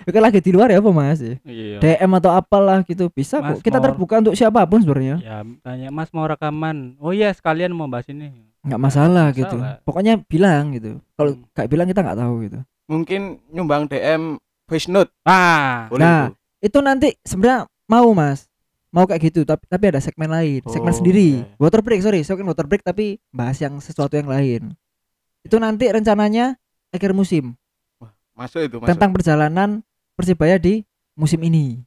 ada. 0.07 0.09
Ya 0.09 0.13
kan 0.13 0.23
lagi 0.23 0.39
di 0.39 0.51
luar 0.51 0.67
ya 0.69 0.79
apa 0.79 0.87
mas? 0.89 1.19
Iya. 1.19 1.77
DM 1.77 2.11
atau 2.13 2.31
apalah 2.31 2.79
gitu 2.81 3.09
bisa 3.09 3.37
Mas, 3.37 3.59
kok 3.59 3.59
kita 3.61 3.77
mau- 3.77 3.85
terbuka 3.85 4.15
untuk 4.17 4.33
siapa 4.33 4.63
pun 4.63 4.79
sebenarnya. 4.79 5.19
Ya 5.19 5.37
tanya 5.61 5.89
mas 5.89 6.07
mau 6.09 6.23
rekaman? 6.23 6.95
Oh 6.97 7.11
iya 7.11 7.27
sekalian 7.29 7.69
mau 7.69 7.85
bahas 7.85 8.07
ini. 8.07 8.31
Nggak 8.63 8.81
masalah 8.81 9.27
gitu. 9.31 9.53
masalah. 9.53 9.83
pokoknya 9.83 10.13
bilang 10.21 10.71
gitu. 10.71 11.03
Kalau 11.13 11.31
Hmm. 11.33 11.43
kayak 11.51 11.67
bilang 11.67 11.85
kita 11.85 11.99
nggak 12.01 12.17
tahu 12.17 12.35
gitu. 12.41 12.59
Mungkin 12.87 13.21
nyumbang 13.49 13.83
DM 13.85 14.39
voice 14.63 14.87
note. 14.87 15.11
ah. 15.23 15.87
Boleh 15.87 15.99
Nah, 16.01 16.23
itu. 16.57 16.79
nanti 16.79 17.11
sebenarnya 17.21 17.67
mau 17.85 18.07
mas. 18.11 18.47
Mau 18.87 19.03
kayak 19.03 19.19
gitu 19.25 19.43
tapi 19.43 19.67
tapi 19.67 19.85
ada 19.85 19.99
segmen 19.99 20.27
lain 20.27 20.63
segmen 20.65 20.89
Oh, 20.89 20.95
sendiri. 20.95 21.43
oke. 21.43 21.59
water 21.61 21.81
break 21.81 21.99
sorry 21.99 22.23
segmen 22.23 22.47
water 22.47 22.63
break 22.63 22.79
tapi 22.81 23.19
bahas 23.29 23.55
yang 23.57 23.75
sesuatu 23.77 24.15
yang 24.15 24.25
lain. 24.25 24.71
Itu 25.41 25.55
nanti 25.57 25.85
rencananya 25.85 26.55
akhir 26.89 27.11
musim. 27.11 27.59
Masuk 28.33 28.61
itu 28.61 28.75
masuk. 28.77 28.87
tentang 28.87 29.11
perjalanan 29.11 29.69
persibaya 30.17 30.57
di 30.57 30.81
musim 31.13 31.37
ini. 31.45 31.77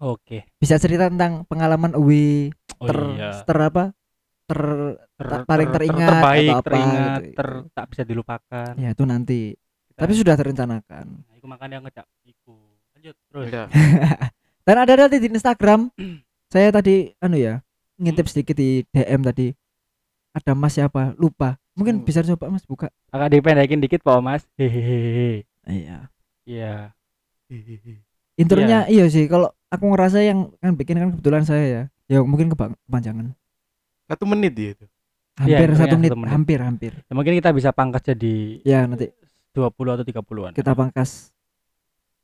Oke. 0.00 0.48
Bisa 0.56 0.80
cerita 0.80 1.12
tentang 1.12 1.44
pengalaman 1.44 1.92
away 1.92 2.48
oh 2.80 2.88
ter, 2.88 2.98
iya. 3.16 3.30
ter 3.44 3.58
apa? 3.60 3.84
Ter 4.48 4.60
Ter- 5.16 5.44
paling 5.44 5.68
ter- 5.68 5.74
teringat 5.80 6.08
terbaik 6.12 6.48
atau 6.48 6.56
apa 6.56 6.64
teringat 6.68 7.20
gitu. 7.20 7.36
ter 7.36 7.48
tak 7.72 7.86
bisa 7.92 8.02
dilupakan. 8.04 8.72
Ya 8.76 8.88
itu 8.92 9.04
nanti. 9.04 9.40
Kita- 9.92 10.00
tapi 10.04 10.12
sudah 10.12 10.34
terencanakan. 10.36 11.04
Nah, 11.24 11.34
iku 11.36 11.46
makanya 11.48 11.76
ngejak 11.84 12.06
iku. 12.24 12.56
Lanjut 12.96 13.16
terus. 13.28 13.48
Iya. 13.48 13.64
dan 14.66 14.76
ada 14.76 14.92
nanti 14.96 15.16
di 15.20 15.28
Instagram 15.28 15.80
saya 16.52 16.68
tadi 16.72 17.12
anu 17.20 17.36
ya 17.36 17.60
ngintip 17.96 18.28
sedikit 18.28 18.56
di 18.56 18.84
DM 18.88 19.20
tadi. 19.24 19.52
Ada 20.36 20.52
mas 20.52 20.76
siapa? 20.76 21.16
Lupa. 21.16 21.56
Mungkin 21.72 22.00
Hmm. 22.00 22.04
bisa 22.04 22.20
coba 22.20 22.52
mas 22.52 22.64
buka. 22.68 22.92
Agak 23.08 23.32
dipendekin 23.32 23.80
dikit 23.80 24.04
pak 24.04 24.20
mas. 24.20 24.44
Hehehe. 24.60 25.48
Iya. 25.64 26.12
Iya 26.44 26.92
intronya 28.36 28.84
iya. 28.86 29.08
sih 29.08 29.24
kalau 29.26 29.48
aku 29.72 29.84
ngerasa 29.92 30.22
yang 30.22 30.52
kan 30.60 30.76
bikin 30.76 30.96
kan 31.00 31.08
kebetulan 31.16 31.42
saya 31.42 31.64
ya. 31.64 31.82
Ya 32.06 32.18
mungkin 32.22 32.52
kepanjangan. 32.52 33.34
Satu 34.06 34.24
menit 34.28 34.54
dia 34.54 34.72
itu. 34.76 34.86
hampir 35.36 35.68
intronya 35.68 35.84
satu 35.84 35.96
menit, 36.00 36.10
satu 36.10 36.20
menit. 36.24 36.32
hampir 36.32 36.58
hampir. 36.64 36.92
Ya, 36.96 37.12
mungkin 37.12 37.32
kita 37.36 37.52
bisa 37.52 37.68
pangkas 37.68 38.00
jadi 38.08 38.36
ya 38.64 38.88
nanti. 38.88 39.12
20 39.52 39.72
atau 39.72 40.04
30-an 40.04 40.52
kita 40.52 40.76
pangkas 40.76 41.32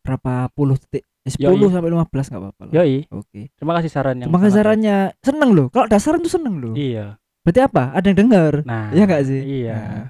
berapa 0.04 0.52
puluh 0.52 0.76
detik? 0.76 1.04
Eh, 1.24 1.32
Yoi. 1.40 1.56
10 1.56 1.72
sampai 1.72 1.90
15 1.92 2.28
nggak 2.28 2.42
apa-apa 2.44 2.62
lah. 2.68 2.72
yoi. 2.76 3.08
Oke. 3.08 3.48
Terima 3.56 3.72
kasih 3.78 3.90
saran 3.92 4.16
yang 4.20 4.28
terima 4.28 4.40
kasih 4.42 4.54
sarannya. 4.58 4.96
Seneng 5.24 5.50
loh. 5.54 5.66
Kalau 5.72 5.84
ada 5.88 5.96
saran 5.96 6.20
tuh 6.20 6.32
seneng 6.32 6.60
loh. 6.60 6.74
Iya. 6.76 7.16
Berarti 7.44 7.60
apa? 7.62 7.94
Ada 7.94 8.06
yang 8.12 8.18
dengar 8.26 8.52
nah 8.64 8.90
Iya 8.92 9.02
nggak 9.06 9.22
sih? 9.24 9.40
iya. 9.40 9.76
Nah. 9.76 10.08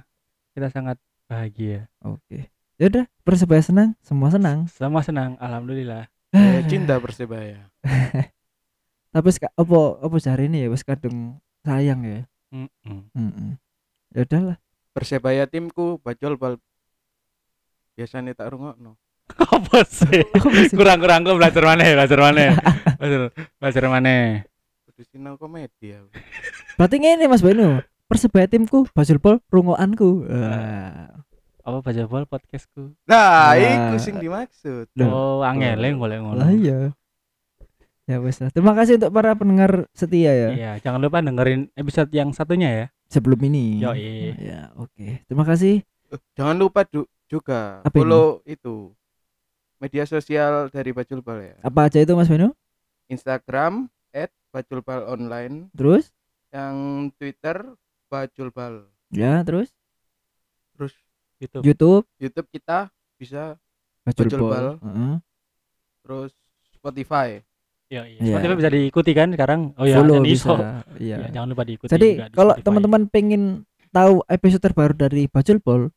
kita 0.53 0.67
sangat 0.71 0.97
bahagia. 1.27 1.89
Oke 2.03 2.52
ya 2.83 2.91
udah 2.91 3.05
persebaya 3.23 3.63
senang 3.63 3.95
semua 4.03 4.27
senang 4.27 4.67
semua 4.67 4.99
senang 4.99 5.39
alhamdulillah 5.39 6.11
Saya 6.35 6.59
cinta 6.67 6.99
Persebaya. 6.99 7.71
tapi 9.13 9.29
seka, 9.29 9.47
opo 9.55 9.95
opo 10.01 10.19
cari 10.19 10.51
ini 10.51 10.65
ya 10.65 10.67
wis 10.67 10.83
kadung 10.83 11.39
sayang 11.61 12.03
ya 12.03 12.19
Mm-mm. 12.51 13.07
Mm-mm. 13.07 13.49
ya 14.11 14.19
udahlah 14.21 14.57
Persebaya 14.91 15.47
timku 15.47 15.95
bajol 15.97 16.35
bal 16.35 16.59
biasanya 17.93 18.35
tak 18.35 18.51
rungokno. 18.51 18.99
apa 19.55 19.79
sih 19.87 20.27
Aku 20.35 20.51
masih- 20.51 20.75
kurang 20.75 20.99
kurang 20.99 21.23
kok 21.23 21.39
belajar 21.39 21.63
mana 21.63 21.81
ya 21.81 21.93
belajar 21.95 22.19
mana 22.19 22.43
belajar 22.99 23.19
belajar 23.57 23.83
mana 23.87 24.15
Kudu 24.83 25.01
sinau 25.07 25.39
komedi 25.39 25.95
ya. 25.95 26.03
berarti 26.75 26.99
ini 26.99 27.25
mas 27.25 27.39
Beno 27.39 27.79
persebaya 28.03 28.45
timku 28.45 28.83
bajul 28.91 29.17
pol 29.17 29.39
rungoanku 29.47 30.27
Wah. 30.27 31.22
Apa 31.63 31.77
baca 31.79 32.03
bol 32.05 32.25
podcastku? 32.25 32.91
Nah, 33.05 33.51
Nah. 33.51 33.55
iku 33.55 33.95
sing 33.97 34.15
dimaksud. 34.17 34.91
Oh 35.01 35.39
angeleng 35.41 35.95
boleh 35.95 36.19
ngono. 36.19 36.35
Lah 36.35 36.51
iya. 36.51 36.91
Ya 38.03 38.19
wes 38.19 38.35
lah. 38.37 38.51
Terima 38.51 38.71
kasih 38.73 38.99
untuk 38.99 39.09
para 39.09 39.31
pendengar 39.31 39.87
setia 39.91 40.29
ya. 40.29 40.49
Iya 40.51 40.71
jangan 40.77 40.99
lupa 40.99 41.19
dengerin 41.19 41.71
episode 41.73 42.11
yang 42.11 42.29
satunya 42.29 42.69
ya. 42.69 42.85
Sebelum 43.07 43.39
ini. 43.43 43.79
Yoi. 43.79 44.35
ya 44.37 44.75
oke. 44.75 45.23
Terima 45.23 45.43
kasih. 45.43 45.79
Eh, 46.09 46.19
Jangan 46.33 46.57
lupa 46.57 46.83
du- 46.83 47.07
juga 47.25 47.79
Apa 47.79 47.95
ini? 47.95 48.03
follow 48.03 48.27
itu 48.43 48.91
media 49.79 50.03
sosial 50.03 50.67
dari 50.67 50.91
Bajul 50.91 51.19
Bal 51.19 51.39
ya. 51.43 51.55
apa 51.59 51.87
aja 51.87 51.97
itu 51.97 52.11
mas 52.11 52.27
Beno? 52.27 52.51
Instagram 53.05 53.87
@bajulbalonline, 54.53 55.71
terus? 55.71 56.13
Yang 56.49 56.75
Twitter 57.15 57.57
Bajulbal. 58.05 58.85
ya 59.09 59.41
terus? 59.41 59.73
Terus 60.73 60.93
YouTube 61.43 61.63
YouTube 61.63 62.03
YouTube 62.17 62.47
kita 62.49 62.77
bisa 63.15 63.59
bajul 64.01 64.25
Bajul 64.25 64.39
pol 64.39 64.49
Bal. 64.49 64.67
Heeh. 64.79 65.13
terus 65.99 66.31
Spotify. 66.73 67.39
Iya, 67.87 68.03
iya. 68.05 68.19
Iya. 68.19 68.33
Spotify 68.35 68.55
bisa 68.57 68.71
diikuti 68.71 69.11
kan 69.13 69.27
sekarang 69.29 69.59
oh 69.73 69.85
ya 69.85 70.01
follow 70.01 70.19
bisa 70.19 70.83
iya 70.97 71.15
Ya, 71.21 71.27
jangan 71.31 71.47
lupa 71.51 71.63
diikuti 71.63 71.87
Jadi 71.87 72.09
juga 72.13 72.27
di 72.27 72.35
kalau 72.35 72.53
teman-teman 72.57 73.01
pengen 73.07 73.43
tahu 73.89 74.25
episode 74.25 74.59
terbaru 74.59 74.93
dari 74.93 75.27
Bajul 75.27 75.59
Pol 75.59 75.93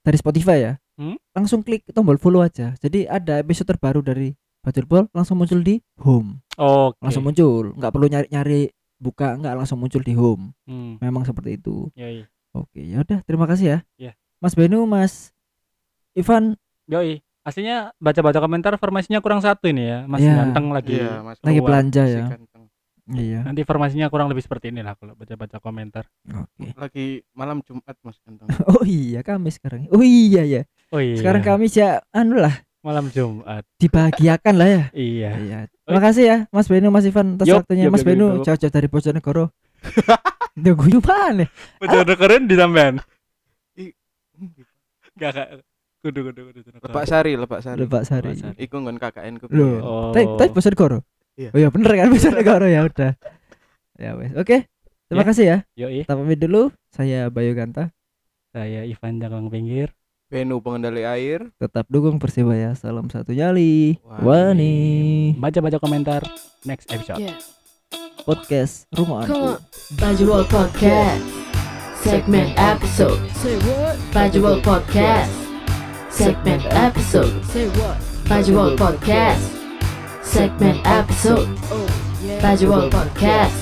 dari 0.00 0.16
Spotify 0.16 0.58
ya, 0.60 0.72
Hmm? 0.94 1.18
langsung 1.32 1.60
klik 1.60 1.82
tombol 1.90 2.16
follow 2.16 2.40
aja. 2.40 2.72
Jadi 2.76 3.04
ada 3.04 3.36
episode 3.36 3.66
terbaru 3.66 4.00
dari 4.00 4.32
Bajul 4.62 4.84
Pol 4.84 5.02
langsung 5.10 5.36
muncul 5.36 5.60
di 5.60 5.78
home, 5.96 6.40
oke 6.54 6.96
langsung 6.98 7.22
muncul, 7.22 7.70
nggak 7.72 7.90
perlu 7.90 8.06
nyari-nyari 8.06 8.70
buka, 8.96 9.34
nggak 9.34 9.54
langsung 9.54 9.76
muncul 9.76 10.00
di 10.00 10.14
home. 10.14 10.56
Hmm, 10.64 10.96
Memang 10.98 11.22
seperti 11.22 11.56
itu. 11.56 11.90
yoi 11.92 12.24
Oke, 12.50 12.80
ya 12.80 13.00
udah 13.00 13.20
terima 13.22 13.44
kasih 13.44 13.66
ya. 13.68 13.78
Iya. 13.96 14.12
Mas 14.36 14.52
Benu, 14.52 14.84
Mas 14.84 15.32
Ivan 16.12 16.56
yoi 16.86 17.20
aslinya 17.42 17.94
baca-baca 17.96 18.38
komentar 18.38 18.74
formasinya 18.74 19.18
kurang 19.18 19.38
satu 19.38 19.66
ini 19.66 19.86
ya 19.86 19.98
masih 20.04 20.26
Iya. 20.26 20.36
ganteng 20.40 20.66
lagi 20.70 20.94
Iya, 20.94 21.12
Mas 21.20 21.38
lagi 21.38 21.54
keluar, 21.54 21.68
belanja 21.68 22.02
ya. 22.04 22.26
ganteng. 22.28 22.62
Iya. 23.06 23.40
nanti 23.40 23.62
formasinya 23.62 24.06
kurang 24.06 24.26
lebih 24.26 24.42
seperti 24.42 24.68
ini 24.68 24.82
lah 24.82 24.94
kalau 24.94 25.14
baca-baca 25.14 25.56
komentar 25.56 26.10
Oke. 26.26 26.74
Lagi 26.74 27.06
malam 27.32 27.62
Jumat 27.62 27.94
Mas 28.00 28.18
ganteng. 28.18 28.50
Oh 28.68 28.82
iya, 28.82 29.22
kami 29.22 29.48
sekarang. 29.48 29.86
Oh 29.88 30.02
iya 30.02 30.42
ya. 30.42 30.62
oh 30.90 30.98
iya 30.98 31.16
Sekarang 31.16 31.40
kami 31.40 31.70
ya 31.70 32.02
anu 32.10 32.36
lah, 32.36 32.50
malam 32.82 33.06
Jumat 33.08 33.62
dibahagiakan 33.76 34.54
lah 34.56 34.68
ya. 34.68 34.82
iya 34.92 35.30
Iya. 35.38 35.58
Terima 35.80 36.02
kasih 36.02 36.24
ya 36.24 36.36
Mas 36.50 36.66
Benu, 36.66 36.90
Mas 36.90 37.06
Ivan 37.06 37.38
atas 37.38 37.46
waktunya 37.46 37.86
Mas 37.86 38.02
Benu 38.02 38.42
jauh-jauh 38.42 38.72
dari 38.72 38.86
Bojonegoro. 38.86 39.54
Udah 40.58 40.72
guyupan 40.74 41.44
ya. 41.44 41.48
betul 41.78 42.16
keren 42.16 42.48
di 42.48 42.56
sampean 42.56 42.98
gak 45.16 45.30
gak 45.32 45.48
kudu 46.00 46.20
kudu 46.24 46.40
kudu 46.46 46.60
Lebak 46.78 47.04
Sari, 47.04 47.32
Lebak 47.34 47.60
Sari. 47.60 47.78
Lebak 47.78 48.02
Sari. 48.04 48.30
Iku 48.56 48.78
nggon 48.78 48.96
KKN 48.96 49.34
ku. 49.36 49.48
Loh. 49.48 49.66
biyen. 49.66 49.82
oh 49.82 50.10
Tapi 50.12 50.24
tapi 50.38 50.50
Bojonegoro. 50.52 50.98
Iya. 51.34 51.50
Oh 51.50 51.58
iya 51.58 51.68
bener 51.68 51.90
kan 51.92 52.08
Bojonegoro 52.08 52.66
ya 52.66 52.80
udah. 52.82 53.12
Ya 53.96 54.10
wes. 54.14 54.30
Oke. 54.34 54.68
Terima 55.06 55.22
Ya. 55.22 55.28
kasih 55.28 55.44
ya. 55.44 55.58
yoi 55.74 56.02
Kita 56.02 56.14
pamit 56.14 56.38
dulu. 56.38 56.70
Saya 56.88 57.26
Bayu 57.26 57.52
Ganta. 57.52 57.90
saya 58.48 58.82
Ivan 58.82 59.18
Jangkang 59.18 59.48
Pinggir 59.48 59.92
Benu 60.26 60.58
pengendali 60.58 61.02
air. 61.02 61.52
Tetap 61.56 61.86
dukung 61.86 62.16
Persibaya. 62.16 62.72
Salam 62.72 63.06
satu 63.06 63.30
nyali. 63.30 64.00
Wani. 64.02 64.74
Baca-baca 65.34 65.76
komentar 65.76 66.26
next 66.62 66.88
episode 66.88 67.22
Yeah. 67.22 67.38
Podcast 68.20 68.90
Rumoanku. 68.90 69.54
on. 69.54 69.62
Bajuwal 69.94 70.42
Podcast. 70.44 71.55
Segment 72.06 72.54
episode. 72.56 73.18
Say 73.32 73.58
what? 73.66 73.98
Bajuwal 74.14 74.62
Podcast. 74.62 75.26
Segment 76.08 76.62
episode. 76.70 77.44
Say 77.46 77.66
what? 77.70 77.98
Bajuwal 78.30 78.78
Podcast. 78.78 79.42
Segment 80.22 80.86
episode. 80.86 81.48
Oh, 81.66 81.82
yeah. 82.22 82.38
Podcast. 82.94 83.58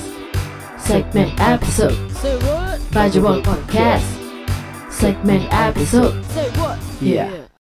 Segment 0.77 1.33
episode. 1.41 1.97
Say 2.11 2.37
what? 2.45 2.79
Bajuwal 2.93 3.41
Podcast. 3.41 4.05
Segment 4.91 5.51
episode. 5.51 6.23
Say 6.25 6.47
what? 6.61 6.77
Yeah. 7.01 7.44